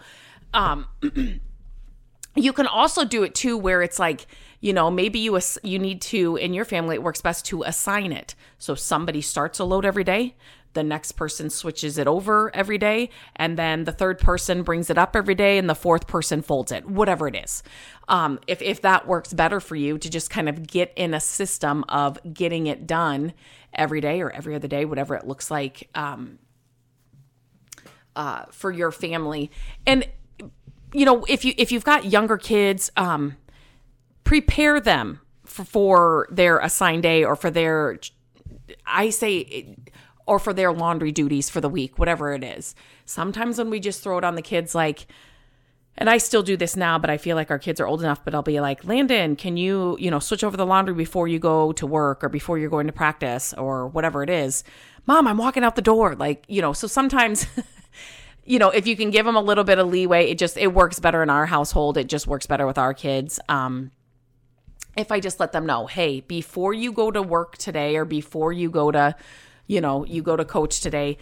um, 0.53 0.87
you 2.35 2.53
can 2.53 2.67
also 2.67 3.03
do 3.03 3.23
it 3.23 3.33
too, 3.33 3.57
where 3.57 3.81
it's 3.81 3.99
like, 3.99 4.27
you 4.59 4.73
know, 4.73 4.91
maybe 4.91 5.19
you 5.19 5.35
ass- 5.35 5.57
you 5.63 5.79
need 5.79 6.01
to 6.01 6.35
in 6.35 6.53
your 6.53 6.65
family. 6.65 6.95
It 6.95 7.03
works 7.03 7.21
best 7.21 7.45
to 7.47 7.63
assign 7.63 8.11
it. 8.11 8.35
So 8.59 8.75
somebody 8.75 9.21
starts 9.21 9.57
a 9.59 9.63
load 9.63 9.85
every 9.85 10.03
day 10.03 10.35
the 10.73 10.83
next 10.83 11.13
person 11.13 11.49
switches 11.49 11.97
it 11.97 12.07
over 12.07 12.53
every 12.55 12.77
day 12.77 13.09
and 13.35 13.57
then 13.57 13.83
the 13.83 13.91
third 13.91 14.19
person 14.19 14.63
brings 14.63 14.89
it 14.89 14.97
up 14.97 15.15
every 15.15 15.35
day 15.35 15.57
and 15.57 15.69
the 15.69 15.75
fourth 15.75 16.07
person 16.07 16.41
folds 16.41 16.71
it 16.71 16.85
whatever 16.85 17.27
it 17.27 17.35
is. 17.35 17.63
Um, 18.07 18.39
if, 18.47 18.61
if 18.61 18.81
that 18.81 19.07
works 19.07 19.33
better 19.33 19.59
for 19.59 19.75
you 19.75 19.97
to 19.97 20.09
just 20.09 20.29
kind 20.29 20.49
of 20.49 20.67
get 20.67 20.93
in 20.95 21.13
a 21.13 21.19
system 21.19 21.83
of 21.89 22.17
getting 22.33 22.67
it 22.67 22.87
done 22.87 23.33
every 23.73 24.01
day 24.01 24.21
or 24.21 24.29
every 24.31 24.55
other 24.55 24.67
day 24.67 24.85
whatever 24.85 25.15
it 25.15 25.27
looks 25.27 25.49
like 25.49 25.89
um, 25.95 26.39
uh, 28.15 28.45
for 28.51 28.71
your 28.71 28.91
family. 28.91 29.49
And 29.85 30.07
you 30.93 31.05
know 31.05 31.23
if 31.27 31.45
you 31.45 31.53
if 31.57 31.71
you've 31.71 31.83
got 31.83 32.05
younger 32.05 32.37
kids 32.37 32.91
um, 32.97 33.37
prepare 34.23 34.79
them 34.79 35.19
for, 35.45 35.65
for 35.65 36.27
their 36.31 36.59
assigned 36.59 37.03
day 37.03 37.23
or 37.23 37.35
for 37.35 37.49
their 37.49 37.99
i 38.85 39.09
say 39.09 39.75
or 40.25 40.39
for 40.39 40.53
their 40.53 40.71
laundry 40.71 41.11
duties 41.11 41.49
for 41.49 41.61
the 41.61 41.69
week, 41.69 41.97
whatever 41.99 42.33
it 42.33 42.43
is. 42.43 42.75
Sometimes 43.05 43.57
when 43.57 43.69
we 43.69 43.79
just 43.79 44.03
throw 44.03 44.17
it 44.17 44.23
on 44.23 44.35
the 44.35 44.41
kids, 44.41 44.75
like, 44.75 45.07
and 45.97 46.09
I 46.09 46.17
still 46.17 46.41
do 46.41 46.55
this 46.55 46.75
now, 46.75 46.97
but 46.97 47.09
I 47.09 47.17
feel 47.17 47.35
like 47.35 47.51
our 47.51 47.59
kids 47.59 47.79
are 47.79 47.87
old 47.87 48.01
enough, 48.01 48.23
but 48.23 48.33
I'll 48.33 48.41
be 48.41 48.61
like, 48.61 48.85
Landon, 48.85 49.35
can 49.35 49.57
you, 49.57 49.97
you 49.99 50.09
know, 50.09 50.19
switch 50.19 50.43
over 50.43 50.55
the 50.55 50.65
laundry 50.65 50.93
before 50.93 51.27
you 51.27 51.37
go 51.37 51.73
to 51.73 51.85
work 51.85 52.23
or 52.23 52.29
before 52.29 52.57
you're 52.57 52.69
going 52.69 52.87
to 52.87 52.93
practice 52.93 53.53
or 53.53 53.87
whatever 53.87 54.23
it 54.23 54.29
is? 54.29 54.63
Mom, 55.05 55.27
I'm 55.27 55.37
walking 55.37 55.63
out 55.63 55.75
the 55.75 55.81
door. 55.81 56.15
Like, 56.15 56.45
you 56.47 56.61
know, 56.61 56.73
so 56.73 56.87
sometimes. 56.87 57.45
you 58.43 58.57
know 58.57 58.69
if 58.69 58.87
you 58.87 58.95
can 58.95 59.11
give 59.11 59.25
them 59.25 59.35
a 59.35 59.41
little 59.41 59.63
bit 59.63 59.77
of 59.77 59.87
leeway 59.87 60.29
it 60.29 60.37
just 60.37 60.57
it 60.57 60.73
works 60.73 60.99
better 60.99 61.21
in 61.21 61.29
our 61.29 61.45
household 61.45 61.97
it 61.97 62.07
just 62.07 62.25
works 62.25 62.47
better 62.47 62.65
with 62.65 62.77
our 62.77 62.93
kids 62.93 63.39
um 63.49 63.91
if 64.97 65.11
i 65.11 65.19
just 65.19 65.39
let 65.39 65.51
them 65.51 65.65
know 65.65 65.85
hey 65.85 66.21
before 66.21 66.73
you 66.73 66.91
go 66.91 67.11
to 67.11 67.21
work 67.21 67.57
today 67.57 67.95
or 67.95 68.03
before 68.03 68.51
you 68.51 68.69
go 68.69 68.91
to 68.91 69.15
you 69.71 69.79
know, 69.79 70.03
you 70.03 70.21
go 70.21 70.35
to 70.35 70.43
coach 70.43 70.81
today, 70.81 71.17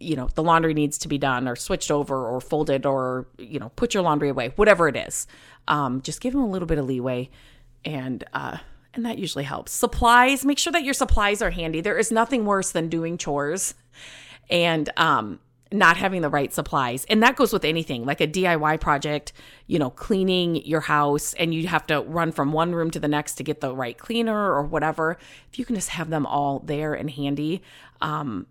you 0.00 0.16
know, 0.16 0.28
the 0.34 0.42
laundry 0.42 0.74
needs 0.74 0.98
to 0.98 1.06
be 1.06 1.18
done 1.18 1.46
or 1.46 1.54
switched 1.54 1.88
over 1.88 2.26
or 2.26 2.40
folded 2.40 2.84
or, 2.84 3.28
you 3.38 3.60
know, 3.60 3.68
put 3.76 3.94
your 3.94 4.02
laundry 4.02 4.28
away, 4.28 4.52
whatever 4.56 4.88
it 4.88 4.96
is. 4.96 5.28
Um, 5.68 6.02
just 6.02 6.20
give 6.20 6.32
them 6.32 6.42
a 6.42 6.50
little 6.50 6.66
bit 6.66 6.78
of 6.78 6.86
leeway 6.86 7.30
and, 7.84 8.24
uh, 8.32 8.56
and 8.92 9.06
that 9.06 9.20
usually 9.20 9.44
helps. 9.44 9.70
Supplies, 9.70 10.44
make 10.44 10.58
sure 10.58 10.72
that 10.72 10.82
your 10.82 10.94
supplies 10.94 11.40
are 11.42 11.50
handy. 11.50 11.80
There 11.80 11.96
is 11.96 12.10
nothing 12.10 12.44
worse 12.44 12.72
than 12.72 12.88
doing 12.88 13.18
chores 13.18 13.74
and, 14.50 14.90
um, 14.96 15.38
not 15.72 15.96
having 15.96 16.22
the 16.22 16.28
right 16.28 16.52
supplies. 16.52 17.04
And 17.06 17.22
that 17.22 17.36
goes 17.36 17.52
with 17.52 17.64
anything 17.64 18.04
like 18.04 18.20
a 18.20 18.26
DIY 18.26 18.80
project, 18.80 19.32
you 19.66 19.78
know, 19.78 19.90
cleaning 19.90 20.56
your 20.64 20.80
house 20.80 21.34
and 21.34 21.54
you 21.54 21.66
have 21.68 21.86
to 21.88 22.00
run 22.00 22.32
from 22.32 22.52
one 22.52 22.74
room 22.74 22.90
to 22.90 23.00
the 23.00 23.08
next 23.08 23.34
to 23.34 23.44
get 23.44 23.60
the 23.60 23.74
right 23.74 23.96
cleaner 23.96 24.52
or 24.52 24.62
whatever. 24.62 25.18
If 25.50 25.58
you 25.58 25.64
can 25.64 25.74
just 25.74 25.90
have 25.90 26.10
them 26.10 26.26
all 26.26 26.60
there 26.60 26.94
and 26.94 27.10
handy, 27.10 27.62
um, 28.00 28.46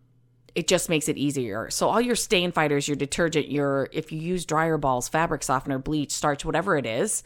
it 0.55 0.67
just 0.67 0.89
makes 0.89 1.07
it 1.07 1.17
easier. 1.17 1.69
So 1.69 1.89
all 1.89 2.01
your 2.01 2.15
stain 2.15 2.51
fighters, 2.51 2.87
your 2.87 2.97
detergent, 2.97 3.49
your 3.49 3.89
if 3.91 4.11
you 4.11 4.19
use 4.19 4.45
dryer 4.45 4.77
balls, 4.77 5.07
fabric 5.07 5.43
softener, 5.43 5.79
bleach, 5.79 6.11
starch, 6.11 6.43
whatever 6.43 6.77
it 6.77 6.85
is, 6.85 7.23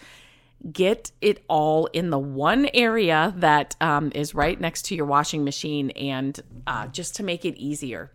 get 0.71 1.11
it 1.21 1.43
all 1.47 1.87
in 1.87 2.09
the 2.09 2.19
one 2.19 2.69
area 2.73 3.33
that 3.37 3.75
um, 3.81 4.11
is 4.15 4.35
right 4.35 4.59
next 4.59 4.83
to 4.85 4.95
your 4.95 5.05
washing 5.05 5.43
machine, 5.43 5.91
and 5.91 6.39
uh, 6.67 6.87
just 6.87 7.15
to 7.15 7.23
make 7.23 7.45
it 7.45 7.57
easier. 7.57 8.11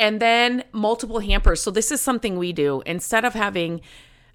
And 0.00 0.18
then 0.18 0.64
multiple 0.72 1.20
hampers. 1.20 1.62
So 1.62 1.70
this 1.70 1.92
is 1.92 2.00
something 2.00 2.38
we 2.38 2.54
do 2.54 2.82
instead 2.86 3.26
of 3.26 3.34
having 3.34 3.82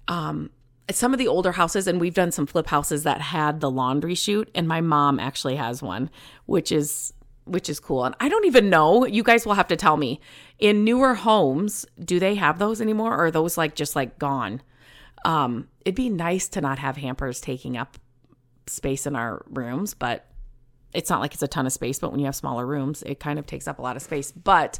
um, 0.06 0.50
some 0.92 1.12
of 1.12 1.18
the 1.18 1.26
older 1.26 1.52
houses, 1.52 1.88
and 1.88 2.00
we've 2.00 2.14
done 2.14 2.30
some 2.30 2.46
flip 2.46 2.68
houses 2.68 3.02
that 3.02 3.20
had 3.20 3.60
the 3.60 3.70
laundry 3.70 4.14
chute, 4.14 4.48
and 4.54 4.68
my 4.68 4.80
mom 4.80 5.18
actually 5.18 5.56
has 5.56 5.82
one, 5.82 6.08
which 6.46 6.70
is 6.70 7.12
which 7.44 7.68
is 7.68 7.78
cool. 7.78 8.04
And 8.04 8.14
I 8.18 8.28
don't 8.28 8.44
even 8.44 8.70
know. 8.70 9.06
You 9.06 9.22
guys 9.22 9.46
will 9.46 9.54
have 9.54 9.68
to 9.68 9.76
tell 9.76 9.96
me. 9.96 10.20
In 10.58 10.84
newer 10.84 11.14
homes, 11.14 11.86
do 12.02 12.18
they 12.18 12.36
have 12.36 12.58
those 12.58 12.80
anymore, 12.80 13.12
or 13.12 13.26
are 13.26 13.30
those 13.30 13.58
like 13.58 13.74
just 13.74 13.96
like 13.96 14.18
gone? 14.18 14.62
Um, 15.24 15.68
it'd 15.84 15.96
be 15.96 16.08
nice 16.08 16.48
to 16.50 16.60
not 16.60 16.78
have 16.78 16.96
hampers 16.96 17.40
taking 17.40 17.76
up 17.76 17.98
space 18.68 19.06
in 19.06 19.16
our 19.16 19.44
rooms, 19.48 19.94
but 19.94 20.26
it's 20.96 21.10
not 21.10 21.20
like 21.20 21.34
it's 21.34 21.42
a 21.42 21.48
ton 21.48 21.66
of 21.66 21.72
space, 21.72 21.98
but 21.98 22.10
when 22.10 22.20
you 22.20 22.26
have 22.26 22.34
smaller 22.34 22.66
rooms, 22.66 23.02
it 23.04 23.20
kind 23.20 23.38
of 23.38 23.46
takes 23.46 23.68
up 23.68 23.78
a 23.78 23.82
lot 23.82 23.96
of 23.96 24.02
space. 24.02 24.32
But 24.32 24.78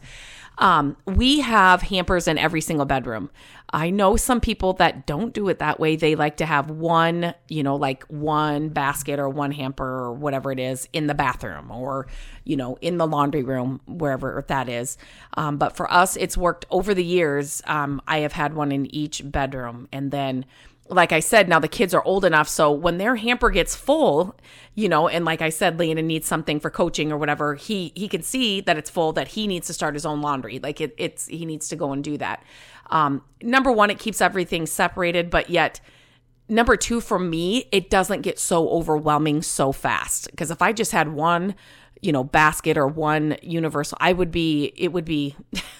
um, 0.58 0.96
we 1.04 1.40
have 1.40 1.82
hampers 1.82 2.26
in 2.26 2.38
every 2.38 2.62
single 2.62 2.86
bedroom. 2.86 3.30
I 3.70 3.90
know 3.90 4.16
some 4.16 4.40
people 4.40 4.72
that 4.74 5.06
don't 5.06 5.34
do 5.34 5.48
it 5.48 5.58
that 5.58 5.78
way. 5.78 5.96
They 5.96 6.14
like 6.14 6.38
to 6.38 6.46
have 6.46 6.70
one, 6.70 7.34
you 7.48 7.62
know, 7.62 7.76
like 7.76 8.04
one 8.04 8.70
basket 8.70 9.18
or 9.18 9.28
one 9.28 9.52
hamper 9.52 9.84
or 9.84 10.14
whatever 10.14 10.50
it 10.52 10.58
is 10.58 10.88
in 10.92 11.08
the 11.08 11.14
bathroom 11.14 11.70
or, 11.70 12.06
you 12.44 12.56
know, 12.56 12.78
in 12.80 12.96
the 12.96 13.06
laundry 13.06 13.42
room, 13.42 13.80
wherever 13.86 14.42
that 14.48 14.68
is. 14.68 14.96
Um, 15.34 15.58
but 15.58 15.76
for 15.76 15.92
us, 15.92 16.16
it's 16.16 16.36
worked 16.36 16.64
over 16.70 16.94
the 16.94 17.04
years. 17.04 17.60
Um, 17.66 18.00
I 18.06 18.20
have 18.20 18.32
had 18.32 18.54
one 18.54 18.72
in 18.72 18.86
each 18.94 19.20
bedroom. 19.30 19.88
And 19.92 20.10
then 20.10 20.46
like 20.88 21.12
I 21.12 21.20
said, 21.20 21.48
now 21.48 21.58
the 21.58 21.68
kids 21.68 21.94
are 21.94 22.04
old 22.04 22.24
enough. 22.24 22.48
So 22.48 22.70
when 22.70 22.98
their 22.98 23.16
hamper 23.16 23.50
gets 23.50 23.74
full, 23.74 24.36
you 24.74 24.88
know, 24.88 25.08
and 25.08 25.24
like 25.24 25.42
I 25.42 25.48
said, 25.48 25.78
Landon 25.78 26.06
needs 26.06 26.26
something 26.26 26.60
for 26.60 26.70
coaching 26.70 27.10
or 27.10 27.18
whatever, 27.18 27.54
he 27.54 27.92
he 27.94 28.08
can 28.08 28.22
see 28.22 28.60
that 28.62 28.76
it's 28.76 28.90
full, 28.90 29.12
that 29.14 29.28
he 29.28 29.46
needs 29.46 29.66
to 29.66 29.72
start 29.72 29.94
his 29.94 30.06
own 30.06 30.20
laundry. 30.20 30.58
Like 30.58 30.80
it, 30.80 30.94
it's 30.98 31.26
he 31.26 31.44
needs 31.44 31.68
to 31.68 31.76
go 31.76 31.92
and 31.92 32.04
do 32.04 32.16
that. 32.18 32.42
Um, 32.90 33.22
number 33.42 33.72
one, 33.72 33.90
it 33.90 33.98
keeps 33.98 34.20
everything 34.20 34.66
separated, 34.66 35.30
but 35.30 35.50
yet 35.50 35.80
number 36.48 36.76
two, 36.76 37.00
for 37.00 37.18
me, 37.18 37.68
it 37.72 37.90
doesn't 37.90 38.22
get 38.22 38.38
so 38.38 38.68
overwhelming 38.68 39.42
so 39.42 39.72
fast. 39.72 40.30
Because 40.30 40.50
if 40.50 40.62
I 40.62 40.72
just 40.72 40.92
had 40.92 41.08
one, 41.12 41.54
you 42.00 42.12
know, 42.12 42.24
basket 42.24 42.76
or 42.76 42.86
one 42.86 43.36
universal, 43.42 43.98
I 44.00 44.12
would 44.12 44.30
be 44.30 44.72
it 44.76 44.92
would 44.92 45.04
be 45.04 45.36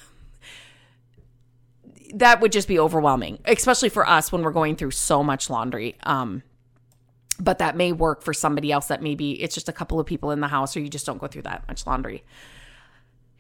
that 2.15 2.41
would 2.41 2.53
just 2.53 2.69
be 2.69 2.79
overwhelming, 2.79 3.39
especially 3.45 3.89
for 3.89 4.09
us 4.09 4.31
when 4.33 4.43
we're 4.43 4.53
going 4.53 4.77
through 4.77 4.93
so 4.93 5.23
much 5.23 5.51
laundry. 5.51 5.97
Um, 6.03 6.43
but 7.39 7.59
that 7.59 7.77
may 7.77 7.93
work 7.93 8.23
for 8.23 8.33
somebody 8.33 8.73
else 8.73 8.87
that 8.89 9.03
maybe 9.03 9.43
it's 9.43 9.55
just 9.55 9.69
a 9.69 9.73
couple 9.73 10.01
of 10.01 10.07
people 10.07 10.31
in 10.31 10.41
the 10.41 10.49
house 10.49 10.77
or 10.77 10.81
you 10.81 10.89
just 10.89 11.07
don't 11.07 11.19
go 11.19 11.27
through 11.27 11.43
that 11.43 11.67
much 11.69 11.87
laundry. 11.87 12.25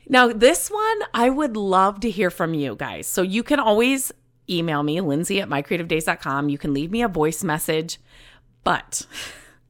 Now, 0.08 0.28
this 0.28 0.70
one, 0.70 1.00
I 1.14 1.30
would 1.30 1.56
love 1.56 2.00
to 2.00 2.11
hear 2.11 2.30
from 2.30 2.54
you 2.54 2.76
guys. 2.76 3.06
So 3.06 3.23
you 3.23 3.42
can 3.42 3.58
always 3.58 4.12
email 4.49 4.82
me, 4.82 5.00
lindsay 5.00 5.40
at 5.40 5.49
mycreativedays.com. 5.49 6.49
You 6.49 6.58
can 6.58 6.73
leave 6.73 6.90
me 6.90 7.02
a 7.02 7.08
voice 7.08 7.42
message, 7.42 7.99
but 8.62 9.06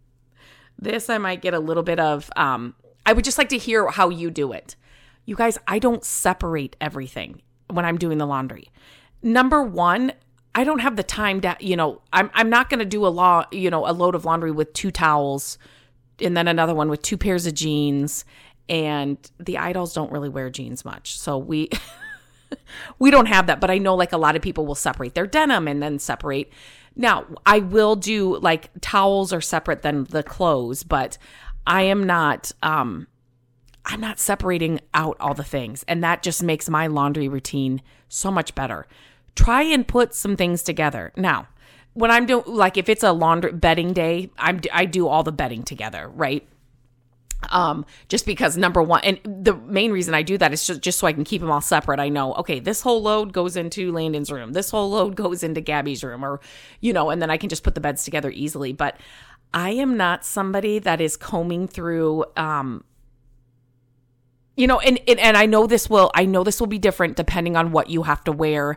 this 0.79 1.09
I 1.09 1.19
might 1.19 1.41
get 1.41 1.55
a 1.55 1.61
little 1.61 1.83
bit 1.83 2.01
of, 2.01 2.31
um, 2.37 2.75
I 3.07 3.13
would 3.13 3.25
just 3.25 3.39
like 3.39 3.49
to 3.51 3.59
hear 3.59 3.89
how 3.89 4.11
you 4.11 4.31
do 4.31 4.53
it. 4.53 4.77
You 5.25 5.37
guys, 5.37 5.59
I 5.67 5.79
don't 5.79 6.05
separate 6.05 6.77
everything 6.81 7.43
when 7.69 7.85
I'm 7.85 7.99
doing 7.99 8.19
the 8.19 8.27
laundry. 8.27 8.69
Number 9.23 9.63
one, 9.63 10.13
I 10.55 10.65
don't 10.65 10.79
have 10.79 10.97
the 10.97 11.03
time 11.03 11.41
to, 11.43 11.57
you 11.61 11.77
know, 11.77 12.01
I'm 12.13 12.31
I'm 12.35 12.49
not 12.49 12.71
going 12.71 12.79
to 12.79 12.87
do 12.87 13.07
a 13.07 13.09
law, 13.09 13.45
you 13.51 13.71
know, 13.71 13.87
a 13.87 13.93
load 13.93 14.15
of 14.15 14.25
laundry 14.25 14.51
with 14.51 14.73
two 14.73 14.91
towels 14.91 15.59
and 16.21 16.37
then 16.37 16.49
another 16.49 16.75
one 16.75 16.89
with 16.89 17.03
two 17.03 17.19
pairs 17.19 17.47
of 17.47 17.55
jeans 17.55 18.25
and 18.69 19.19
the 19.39 19.59
idols 19.59 19.95
don't 19.95 20.11
really 20.11 20.29
wear 20.29 20.51
jeans 20.51 20.85
much. 20.85 21.19
So 21.19 21.39
we 21.39 21.69
we 22.99 23.11
don't 23.11 23.27
have 23.27 23.47
that, 23.47 23.61
but 23.61 23.71
I 23.71 23.79
know 23.79 23.95
like 23.95 24.13
a 24.13 24.19
lot 24.19 24.37
of 24.37 24.43
people 24.43 24.67
will 24.67 24.75
separate 24.75 25.15
their 25.15 25.27
denim 25.27 25.69
and 25.69 25.83
then 25.83 25.99
separate. 25.99 26.53
Now, 26.95 27.27
I 27.45 27.59
will 27.59 27.97
do 27.97 28.39
like 28.39 28.71
towels 28.81 29.33
are 29.33 29.41
separate 29.41 29.83
than 29.83 30.05
the 30.05 30.23
clothes, 30.23 30.83
but 30.83 31.19
I 31.67 31.83
am 31.83 32.05
not 32.05 32.53
um 32.63 33.07
I'm 33.87 34.01
not 34.01 34.19
separating 34.19 34.81
out 34.93 35.17
all 35.21 35.35
the 35.35 35.45
things. 35.45 35.85
And 35.87 36.03
that 36.03 36.23
just 36.23 36.43
makes 36.43 36.69
my 36.69 36.89
laundry 36.89 37.29
routine 37.29 37.81
so 38.09 38.31
much 38.31 38.55
better. 38.55 38.87
Try 39.37 39.63
and 39.63 39.87
put 39.87 40.15
some 40.15 40.37
things 40.37 40.63
together. 40.63 41.13
Now, 41.17 41.47
when 41.95 42.11
I'm 42.11 42.27
doing, 42.27 42.45
like, 42.47 42.77
if 42.77 42.89
it's 42.89 43.05
a 43.05 43.13
laundry 43.13 43.53
bedding 43.53 43.93
day, 43.93 44.31
I'm, 44.39 44.61
I 44.73 44.85
do 44.87 45.07
all 45.09 45.23
the 45.23 45.33
bedding 45.33 45.63
together, 45.63 46.09
right? 46.09 46.47
um 47.51 47.85
just 48.09 48.25
because 48.27 48.57
number 48.57 48.83
one 48.83 49.01
and 49.05 49.21
the 49.25 49.55
main 49.55 49.93
reason 49.93 50.15
i 50.15 50.23
do 50.23 50.39
that 50.39 50.55
is 50.55 50.67
just, 50.67 50.81
just 50.81 50.99
so 50.99 51.07
i 51.07 51.13
can 51.13 51.23
keep 51.23 51.41
them 51.41 51.51
all 51.51 51.61
separate 51.61 52.01
i 52.01 52.09
know 52.09 52.33
okay 52.35 52.59
this 52.59 52.81
whole 52.81 53.03
load 53.03 53.33
goes 53.33 53.57
into 53.57 53.93
landon's 53.93 54.33
room 54.33 54.53
this 54.55 54.71
whole 54.71 54.91
load 54.91 55.15
goes 55.15 55.43
into 55.43 55.61
gabby's 55.61 56.03
room 56.03 56.25
or 56.25 56.41
you 56.81 56.93
know 56.95 57.11
and 57.11 57.21
then 57.21 57.31
i 57.31 57.37
can 57.37 57.49
just 57.49 57.63
put 57.63 57.75
the 57.75 57.81
beds 57.81 58.05
together 58.05 58.31
easily 58.31 58.73
but 58.73 58.99
i 59.53 59.71
am 59.71 59.99
not 59.99 60.25
somebody 60.25 60.79
that 60.79 61.01
is 61.01 61.17
combing 61.17 61.69
through 61.69 62.25
um 62.37 62.83
you 64.57 64.67
know 64.67 64.81
and, 64.81 64.99
and 65.07 65.21
and 65.21 65.37
i 65.37 65.47
know 65.47 65.67
this 65.67 65.89
will 65.89 66.11
i 66.15 66.25
know 66.25 66.43
this 66.43 66.59
will 66.59 66.67
be 66.67 66.79
different 66.79 67.17
depending 67.17 67.57
on 67.57 67.71
what 67.71 67.89
you 67.89 68.03
have 68.03 68.25
to 68.25 68.33
wear 68.33 68.77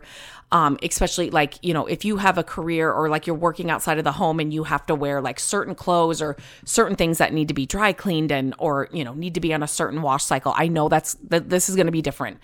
um 0.52 0.78
especially 0.82 1.30
like 1.30 1.54
you 1.62 1.72
know 1.72 1.86
if 1.86 2.04
you 2.04 2.18
have 2.18 2.38
a 2.38 2.44
career 2.44 2.92
or 2.92 3.08
like 3.08 3.26
you're 3.26 3.36
working 3.36 3.70
outside 3.70 3.98
of 3.98 4.04
the 4.04 4.12
home 4.12 4.38
and 4.38 4.52
you 4.52 4.64
have 4.64 4.84
to 4.86 4.94
wear 4.94 5.20
like 5.20 5.40
certain 5.40 5.74
clothes 5.74 6.20
or 6.20 6.36
certain 6.64 6.96
things 6.96 7.18
that 7.18 7.32
need 7.32 7.48
to 7.48 7.54
be 7.54 7.66
dry 7.66 7.92
cleaned 7.92 8.30
and 8.30 8.54
or 8.58 8.88
you 8.92 9.02
know 9.02 9.14
need 9.14 9.34
to 9.34 9.40
be 9.40 9.52
on 9.54 9.62
a 9.62 9.68
certain 9.68 10.02
wash 10.02 10.24
cycle 10.24 10.52
i 10.56 10.68
know 10.68 10.88
that's 10.88 11.14
that 11.28 11.48
this 11.48 11.68
is 11.68 11.76
going 11.76 11.86
to 11.86 11.92
be 11.92 12.02
different. 12.02 12.38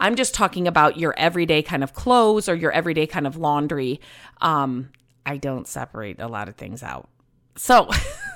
I'm 0.00 0.14
just 0.14 0.32
talking 0.32 0.68
about 0.68 0.96
your 0.96 1.12
everyday 1.18 1.60
kind 1.60 1.82
of 1.82 1.92
clothes 1.92 2.48
or 2.48 2.54
your 2.54 2.70
everyday 2.70 3.06
kind 3.06 3.26
of 3.26 3.36
laundry. 3.36 4.00
Um 4.40 4.90
i 5.26 5.36
don't 5.36 5.68
separate 5.68 6.20
a 6.20 6.28
lot 6.28 6.48
of 6.48 6.54
things 6.56 6.82
out. 6.82 7.08
So 7.56 7.90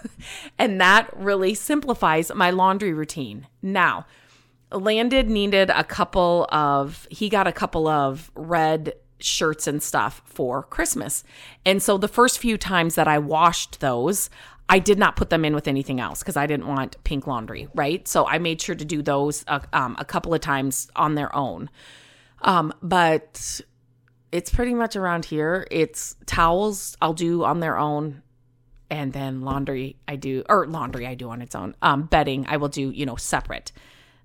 and 0.58 0.80
that 0.80 1.08
really 1.16 1.54
simplifies 1.54 2.34
my 2.34 2.50
laundry 2.50 2.92
routine. 2.92 3.46
Now 3.62 4.06
Landon 4.72 5.32
needed 5.32 5.70
a 5.70 5.84
couple 5.84 6.46
of, 6.50 7.06
he 7.10 7.28
got 7.28 7.46
a 7.46 7.52
couple 7.52 7.88
of 7.88 8.30
red 8.34 8.94
shirts 9.18 9.66
and 9.66 9.82
stuff 9.82 10.22
for 10.24 10.64
Christmas. 10.64 11.24
And 11.64 11.82
so 11.82 11.96
the 11.98 12.08
first 12.08 12.38
few 12.38 12.58
times 12.58 12.96
that 12.96 13.08
I 13.08 13.18
washed 13.18 13.80
those, 13.80 14.30
I 14.68 14.78
did 14.78 14.98
not 14.98 15.16
put 15.16 15.30
them 15.30 15.44
in 15.44 15.54
with 15.54 15.68
anything 15.68 16.00
else 16.00 16.20
because 16.20 16.36
I 16.36 16.46
didn't 16.46 16.66
want 16.66 16.96
pink 17.04 17.26
laundry, 17.26 17.68
right? 17.74 18.06
So 18.08 18.26
I 18.26 18.38
made 18.38 18.60
sure 18.60 18.74
to 18.74 18.84
do 18.84 19.02
those 19.02 19.44
uh, 19.46 19.60
um, 19.72 19.96
a 19.98 20.04
couple 20.04 20.34
of 20.34 20.40
times 20.40 20.90
on 20.96 21.14
their 21.14 21.34
own. 21.34 21.68
Um, 22.40 22.72
but 22.82 23.60
it's 24.32 24.50
pretty 24.50 24.74
much 24.74 24.96
around 24.96 25.24
here. 25.24 25.66
It's 25.70 26.16
towels 26.26 26.96
I'll 27.00 27.12
do 27.12 27.44
on 27.44 27.60
their 27.60 27.78
own. 27.78 28.22
And 28.90 29.12
then 29.12 29.40
laundry 29.40 29.96
I 30.06 30.16
do, 30.16 30.42
or 30.48 30.66
laundry 30.66 31.06
I 31.06 31.14
do 31.14 31.30
on 31.30 31.40
its 31.40 31.54
own. 31.54 31.74
Um, 31.80 32.02
bedding 32.04 32.46
I 32.46 32.58
will 32.58 32.68
do, 32.68 32.90
you 32.90 33.06
know, 33.06 33.16
separate. 33.16 33.72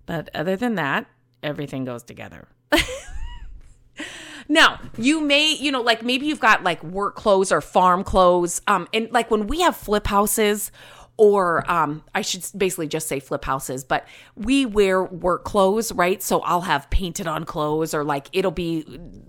But 0.08 0.32
other 0.34 0.56
than 0.56 0.74
that, 0.76 1.06
everything 1.44 1.86
goes 1.86 2.02
together. 2.02 2.48
now, 4.50 4.80
you 4.98 5.22
may, 5.22 5.54
you 5.54 5.72
know, 5.72 5.82
like 5.82 6.02
maybe 6.02 6.26
you've 6.26 6.40
got 6.40 6.64
like 6.64 6.84
work 6.84 7.16
clothes 7.16 7.52
or 7.52 7.62
farm 7.62 8.04
clothes. 8.04 8.62
Um, 8.66 8.88
and 8.92 9.12
like 9.12 9.30
when 9.30 9.46
we 9.46 9.62
have 9.62 9.76
flip 9.76 10.08
houses, 10.08 10.72
or 11.18 11.70
um, 11.70 12.04
I 12.14 12.22
should 12.22 12.46
basically 12.56 12.88
just 12.88 13.08
say 13.08 13.20
flip 13.20 13.44
houses, 13.44 13.84
but 13.84 14.08
we 14.36 14.66
wear 14.66 15.04
work 15.04 15.44
clothes, 15.44 15.92
right? 15.92 16.22
So 16.22 16.42
I'll 16.42 16.62
have 16.62 16.90
painted 16.92 17.28
on 17.28 17.44
clothes, 17.44 17.94
or 17.94 18.04
like 18.04 18.28
it'll 18.34 18.52
be 18.52 18.86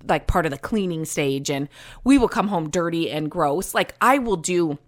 like 0.06 0.26
part 0.26 0.44
of 0.44 0.52
the 0.52 0.58
cleaning 0.58 1.06
stage, 1.06 1.50
and 1.50 1.68
we 2.04 2.18
will 2.18 2.28
come 2.28 2.48
home 2.48 2.68
dirty 2.68 3.10
and 3.10 3.30
gross. 3.30 3.72
Like 3.74 3.94
I 4.02 4.18
will 4.18 4.36
do 4.36 4.78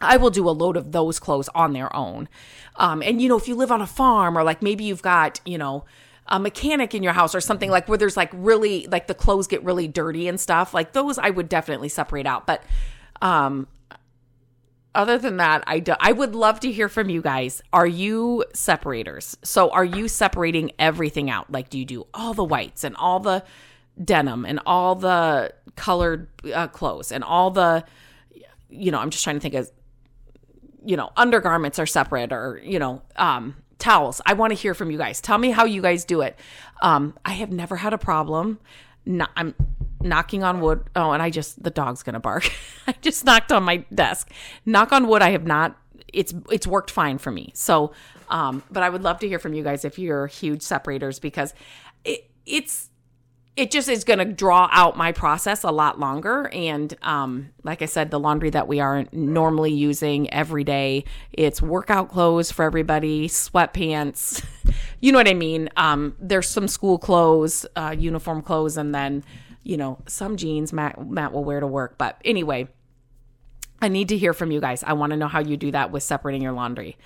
I 0.00 0.16
will 0.16 0.30
do 0.30 0.48
a 0.48 0.50
load 0.50 0.76
of 0.76 0.92
those 0.92 1.18
clothes 1.18 1.48
on 1.54 1.72
their 1.72 1.94
own. 1.94 2.28
Um, 2.76 3.02
and 3.02 3.20
you 3.20 3.28
know, 3.28 3.36
if 3.36 3.48
you 3.48 3.54
live 3.54 3.70
on 3.70 3.82
a 3.82 3.86
farm 3.86 4.36
or 4.36 4.42
like 4.42 4.62
maybe 4.62 4.84
you've 4.84 5.02
got, 5.02 5.40
you 5.44 5.58
know, 5.58 5.84
a 6.26 6.38
mechanic 6.38 6.94
in 6.94 7.02
your 7.02 7.12
house 7.12 7.34
or 7.34 7.40
something 7.40 7.70
like 7.70 7.88
where 7.88 7.98
there's 7.98 8.16
like 8.16 8.30
really 8.32 8.86
like 8.86 9.08
the 9.08 9.14
clothes 9.14 9.46
get 9.46 9.62
really 9.64 9.88
dirty 9.88 10.28
and 10.28 10.38
stuff, 10.40 10.72
like 10.72 10.92
those 10.92 11.18
I 11.18 11.30
would 11.30 11.48
definitely 11.48 11.88
separate 11.88 12.26
out. 12.26 12.46
But 12.46 12.62
um 13.20 13.66
other 14.94 15.18
than 15.18 15.36
that, 15.36 15.62
I 15.66 15.78
do, 15.78 15.94
I 16.00 16.12
would 16.12 16.34
love 16.34 16.60
to 16.60 16.72
hear 16.72 16.88
from 16.88 17.08
you 17.10 17.22
guys. 17.22 17.62
Are 17.72 17.86
you 17.86 18.44
separators? 18.54 19.36
So 19.42 19.70
are 19.70 19.84
you 19.84 20.08
separating 20.08 20.72
everything 20.78 21.30
out? 21.30 21.50
Like, 21.50 21.70
do 21.70 21.78
you 21.78 21.84
do 21.84 22.06
all 22.12 22.34
the 22.34 22.44
whites 22.44 22.82
and 22.82 22.96
all 22.96 23.20
the 23.20 23.44
denim 24.02 24.44
and 24.44 24.58
all 24.66 24.96
the 24.96 25.52
colored 25.76 26.28
uh, 26.52 26.66
clothes 26.68 27.12
and 27.12 27.22
all 27.22 27.50
the, 27.50 27.84
you 28.68 28.90
know, 28.90 28.98
I'm 28.98 29.10
just 29.10 29.22
trying 29.22 29.36
to 29.36 29.40
think 29.40 29.54
of, 29.54 29.70
you 30.84 30.96
know, 30.96 31.10
undergarments 31.16 31.78
are 31.78 31.86
separate 31.86 32.32
or 32.32 32.60
you 32.64 32.78
know, 32.78 33.02
um, 33.16 33.56
towels. 33.78 34.20
I 34.26 34.34
want 34.34 34.52
to 34.52 34.54
hear 34.54 34.74
from 34.74 34.90
you 34.90 34.98
guys. 34.98 35.20
Tell 35.20 35.38
me 35.38 35.50
how 35.50 35.64
you 35.64 35.82
guys 35.82 36.04
do 36.04 36.20
it. 36.20 36.38
Um, 36.82 37.18
I 37.24 37.32
have 37.32 37.50
never 37.50 37.76
had 37.76 37.92
a 37.92 37.98
problem. 37.98 38.60
No, 39.04 39.26
I'm 39.36 39.54
knocking 40.00 40.42
on 40.42 40.60
wood. 40.60 40.84
Oh, 40.96 41.12
and 41.12 41.22
I 41.22 41.30
just 41.30 41.62
the 41.62 41.70
dog's 41.70 42.02
gonna 42.02 42.20
bark. 42.20 42.50
I 42.86 42.94
just 43.00 43.24
knocked 43.24 43.52
on 43.52 43.62
my 43.62 43.78
desk. 43.94 44.30
Knock 44.64 44.92
on 44.92 45.08
wood. 45.08 45.22
I 45.22 45.30
have 45.30 45.46
not. 45.46 45.76
It's 46.12 46.34
it's 46.50 46.66
worked 46.66 46.90
fine 46.90 47.18
for 47.18 47.30
me. 47.30 47.50
So, 47.54 47.92
um, 48.28 48.62
but 48.70 48.82
I 48.82 48.88
would 48.88 49.02
love 49.02 49.18
to 49.20 49.28
hear 49.28 49.38
from 49.38 49.54
you 49.54 49.62
guys 49.62 49.84
if 49.84 49.98
you're 49.98 50.26
huge 50.26 50.62
separators 50.62 51.18
because 51.18 51.54
it 52.04 52.30
it's 52.46 52.90
it 53.56 53.70
just 53.70 53.88
is 53.88 54.04
going 54.04 54.18
to 54.20 54.24
draw 54.24 54.68
out 54.72 54.96
my 54.96 55.12
process 55.12 55.64
a 55.64 55.70
lot 55.70 55.98
longer. 55.98 56.48
And 56.52 56.94
um, 57.02 57.50
like 57.62 57.82
I 57.82 57.86
said, 57.86 58.10
the 58.10 58.20
laundry 58.20 58.50
that 58.50 58.68
we 58.68 58.80
are 58.80 59.04
normally 59.12 59.72
using 59.72 60.32
every 60.32 60.64
day, 60.64 61.04
it's 61.32 61.60
workout 61.60 62.08
clothes 62.08 62.52
for 62.52 62.64
everybody, 62.64 63.28
sweatpants. 63.28 64.44
you 65.00 65.12
know 65.12 65.18
what 65.18 65.28
I 65.28 65.34
mean? 65.34 65.68
Um, 65.76 66.16
there's 66.20 66.48
some 66.48 66.68
school 66.68 66.98
clothes, 66.98 67.66
uh, 67.76 67.94
uniform 67.98 68.42
clothes, 68.42 68.76
and 68.76 68.94
then 68.94 69.24
you 69.62 69.76
know 69.76 69.98
some 70.06 70.36
jeans 70.38 70.72
Matt 70.72 71.10
Matt 71.10 71.32
will 71.32 71.44
wear 71.44 71.60
to 71.60 71.66
work. 71.66 71.98
But 71.98 72.18
anyway, 72.24 72.68
I 73.82 73.88
need 73.88 74.08
to 74.08 74.16
hear 74.16 74.32
from 74.32 74.52
you 74.52 74.60
guys. 74.60 74.82
I 74.84 74.92
want 74.92 75.10
to 75.10 75.16
know 75.16 75.28
how 75.28 75.40
you 75.40 75.56
do 75.56 75.70
that 75.72 75.90
with 75.90 76.02
separating 76.02 76.40
your 76.40 76.52
laundry. 76.52 76.96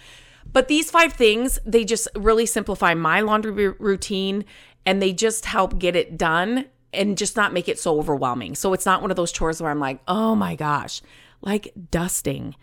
But 0.53 0.69
these 0.69 0.91
five 0.91 1.15
things, 1.15 1.59
they 1.65 1.85
just 1.85 2.07
really 2.15 2.47
simplify 2.47 2.95
my 2.95 3.21
laundry 3.21 3.71
routine 3.71 4.45
and 4.87 5.01
they 5.01 5.13
just 5.13 5.47
help 5.47 5.79
get 5.79 5.97
it 5.97 6.17
done 6.17 6.67
and 6.93 7.19
just 7.19 7.37
not 7.37 7.53
make 7.53 7.69
it 7.69 7.79
so 7.79 7.99
overwhelming. 7.99 8.55
So 8.55 8.73
it's 8.73 8.87
not 8.87 9.03
one 9.03 9.11
of 9.11 9.17
those 9.17 9.33
chores 9.33 9.61
where 9.61 9.71
I'm 9.71 9.81
like, 9.81 10.01
oh 10.07 10.35
my 10.35 10.55
gosh, 10.55 11.03
like 11.41 11.73
dusting. 11.91 12.55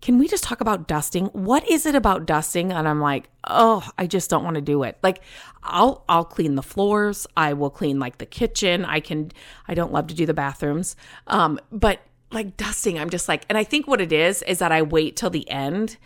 Can 0.00 0.18
we 0.18 0.26
just 0.26 0.42
talk 0.42 0.60
about 0.60 0.88
dusting? 0.88 1.26
What 1.26 1.68
is 1.70 1.86
it 1.86 1.94
about 1.94 2.26
dusting? 2.26 2.72
And 2.72 2.88
I'm 2.88 3.00
like, 3.00 3.28
oh, 3.48 3.88
I 3.98 4.06
just 4.08 4.28
don't 4.30 4.42
want 4.42 4.56
to 4.56 4.60
do 4.60 4.82
it. 4.82 4.98
Like 5.02 5.20
I'll 5.62 6.04
I'll 6.08 6.24
clean 6.24 6.56
the 6.56 6.62
floors, 6.62 7.26
I 7.36 7.52
will 7.52 7.70
clean 7.70 8.00
like 8.00 8.18
the 8.18 8.26
kitchen. 8.26 8.84
I 8.84 9.00
can 9.00 9.30
I 9.68 9.74
don't 9.74 9.92
love 9.92 10.08
to 10.08 10.14
do 10.14 10.26
the 10.26 10.34
bathrooms. 10.34 10.96
Um, 11.28 11.60
but 11.70 12.00
like 12.32 12.56
dusting, 12.56 12.98
I'm 12.98 13.10
just 13.10 13.28
like, 13.28 13.44
and 13.48 13.58
I 13.58 13.64
think 13.64 13.86
what 13.86 14.00
it 14.00 14.12
is 14.12 14.42
is 14.42 14.58
that 14.58 14.72
I 14.72 14.82
wait 14.82 15.16
till 15.16 15.30
the 15.30 15.48
end 15.50 15.98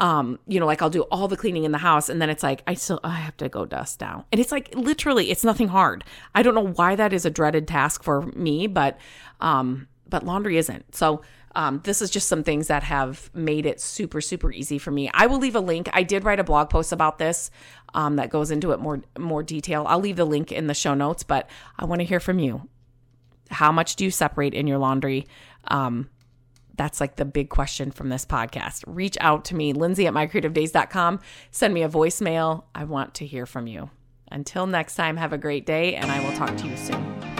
um, 0.00 0.38
you 0.48 0.58
know, 0.58 0.66
like 0.66 0.80
I'll 0.80 0.90
do 0.90 1.02
all 1.02 1.28
the 1.28 1.36
cleaning 1.36 1.64
in 1.64 1.72
the 1.72 1.78
house 1.78 2.08
and 2.08 2.20
then 2.20 2.30
it's 2.30 2.42
like 2.42 2.62
I 2.66 2.74
still 2.74 3.00
I 3.04 3.16
have 3.16 3.36
to 3.36 3.48
go 3.48 3.66
dust 3.66 4.00
now. 4.00 4.24
And 4.32 4.40
it's 4.40 4.50
like 4.50 4.74
literally 4.74 5.30
it's 5.30 5.44
nothing 5.44 5.68
hard. 5.68 6.04
I 6.34 6.42
don't 6.42 6.54
know 6.54 6.68
why 6.68 6.96
that 6.96 7.12
is 7.12 7.26
a 7.26 7.30
dreaded 7.30 7.68
task 7.68 8.02
for 8.02 8.22
me, 8.22 8.66
but 8.66 8.98
um 9.40 9.86
but 10.08 10.24
laundry 10.24 10.56
isn't. 10.56 10.94
So 10.94 11.22
um, 11.54 11.80
this 11.84 12.00
is 12.00 12.10
just 12.10 12.28
some 12.28 12.44
things 12.44 12.68
that 12.68 12.84
have 12.84 13.30
made 13.34 13.66
it 13.66 13.80
super 13.80 14.20
super 14.20 14.50
easy 14.50 14.78
for 14.78 14.90
me. 14.90 15.10
I 15.12 15.26
will 15.26 15.38
leave 15.38 15.54
a 15.54 15.60
link. 15.60 15.90
I 15.92 16.02
did 16.02 16.24
write 16.24 16.40
a 16.40 16.44
blog 16.44 16.70
post 16.70 16.92
about 16.92 17.18
this 17.18 17.50
um, 17.92 18.16
that 18.16 18.30
goes 18.30 18.50
into 18.50 18.72
it 18.72 18.80
more 18.80 19.02
more 19.18 19.42
detail. 19.42 19.84
I'll 19.86 20.00
leave 20.00 20.16
the 20.16 20.24
link 20.24 20.50
in 20.50 20.66
the 20.66 20.74
show 20.74 20.94
notes, 20.94 21.24
but 21.24 21.50
I 21.78 21.84
want 21.84 22.00
to 22.00 22.06
hear 22.06 22.20
from 22.20 22.38
you. 22.38 22.68
How 23.50 23.70
much 23.70 23.96
do 23.96 24.04
you 24.04 24.10
separate 24.10 24.54
in 24.54 24.66
your 24.66 24.78
laundry? 24.78 25.26
Um, 25.68 26.08
that's 26.76 27.00
like 27.00 27.16
the 27.16 27.24
big 27.24 27.50
question 27.50 27.90
from 27.90 28.08
this 28.08 28.24
podcast. 28.24 28.84
Reach 28.86 29.16
out 29.20 29.44
to 29.46 29.54
me, 29.54 29.72
Lindsay 29.72 30.06
at 30.06 30.14
mycreativedays.com. 30.14 31.20
Send 31.50 31.74
me 31.74 31.82
a 31.82 31.88
voicemail. 31.88 32.64
I 32.74 32.84
want 32.84 33.14
to 33.14 33.26
hear 33.26 33.46
from 33.46 33.66
you. 33.66 33.90
Until 34.30 34.66
next 34.66 34.94
time, 34.94 35.16
have 35.16 35.32
a 35.32 35.38
great 35.38 35.66
day, 35.66 35.96
and 35.96 36.10
I 36.10 36.24
will 36.24 36.36
talk 36.36 36.56
to 36.56 36.66
you 36.66 36.76
soon. 36.76 37.30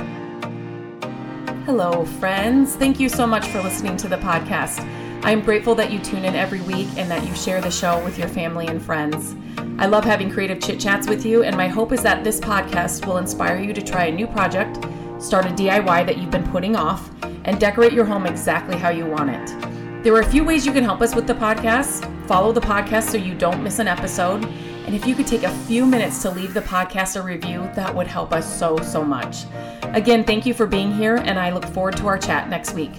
Hello, 1.64 2.04
friends. 2.04 2.74
Thank 2.74 2.98
you 2.98 3.08
so 3.08 3.26
much 3.26 3.46
for 3.46 3.62
listening 3.62 3.96
to 3.98 4.08
the 4.08 4.16
podcast. 4.16 4.84
I'm 5.22 5.40
grateful 5.42 5.74
that 5.74 5.92
you 5.92 5.98
tune 5.98 6.24
in 6.24 6.34
every 6.34 6.62
week 6.62 6.88
and 6.96 7.10
that 7.10 7.26
you 7.26 7.34
share 7.34 7.60
the 7.60 7.70
show 7.70 8.02
with 8.04 8.18
your 8.18 8.26
family 8.26 8.66
and 8.66 8.82
friends. 8.82 9.36
I 9.78 9.86
love 9.86 10.04
having 10.04 10.30
creative 10.30 10.60
chit 10.60 10.80
chats 10.80 11.06
with 11.06 11.24
you, 11.24 11.42
and 11.42 11.56
my 11.56 11.68
hope 11.68 11.92
is 11.92 12.02
that 12.02 12.24
this 12.24 12.40
podcast 12.40 13.06
will 13.06 13.18
inspire 13.18 13.60
you 13.60 13.72
to 13.72 13.82
try 13.82 14.06
a 14.06 14.12
new 14.12 14.26
project, 14.26 14.78
start 15.20 15.46
a 15.46 15.50
DIY 15.50 16.06
that 16.06 16.18
you've 16.18 16.30
been 16.30 16.48
putting 16.50 16.76
off 16.76 17.10
and 17.44 17.58
decorate 17.60 17.92
your 17.92 18.04
home 18.04 18.26
exactly 18.26 18.76
how 18.76 18.90
you 18.90 19.06
want 19.06 19.30
it. 19.30 20.02
There 20.02 20.14
are 20.14 20.20
a 20.20 20.30
few 20.30 20.44
ways 20.44 20.64
you 20.64 20.72
can 20.72 20.84
help 20.84 21.02
us 21.02 21.14
with 21.14 21.26
the 21.26 21.34
podcast. 21.34 22.06
Follow 22.26 22.52
the 22.52 22.60
podcast 22.60 23.10
so 23.10 23.18
you 23.18 23.34
don't 23.34 23.62
miss 23.62 23.78
an 23.78 23.88
episode. 23.88 24.44
And 24.86 24.94
if 24.94 25.06
you 25.06 25.14
could 25.14 25.26
take 25.26 25.42
a 25.42 25.50
few 25.66 25.84
minutes 25.84 26.22
to 26.22 26.30
leave 26.30 26.54
the 26.54 26.62
podcast 26.62 27.16
a 27.16 27.22
review, 27.22 27.70
that 27.74 27.94
would 27.94 28.06
help 28.06 28.32
us 28.32 28.58
so, 28.58 28.78
so 28.78 29.04
much. 29.04 29.44
Again, 29.92 30.24
thank 30.24 30.46
you 30.46 30.54
for 30.54 30.66
being 30.66 30.92
here, 30.92 31.16
and 31.16 31.38
I 31.38 31.50
look 31.50 31.66
forward 31.66 31.96
to 31.98 32.06
our 32.06 32.18
chat 32.18 32.48
next 32.48 32.74
week. 32.74 32.92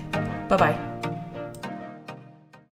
Bye 0.47 0.57
bye. 0.57 0.90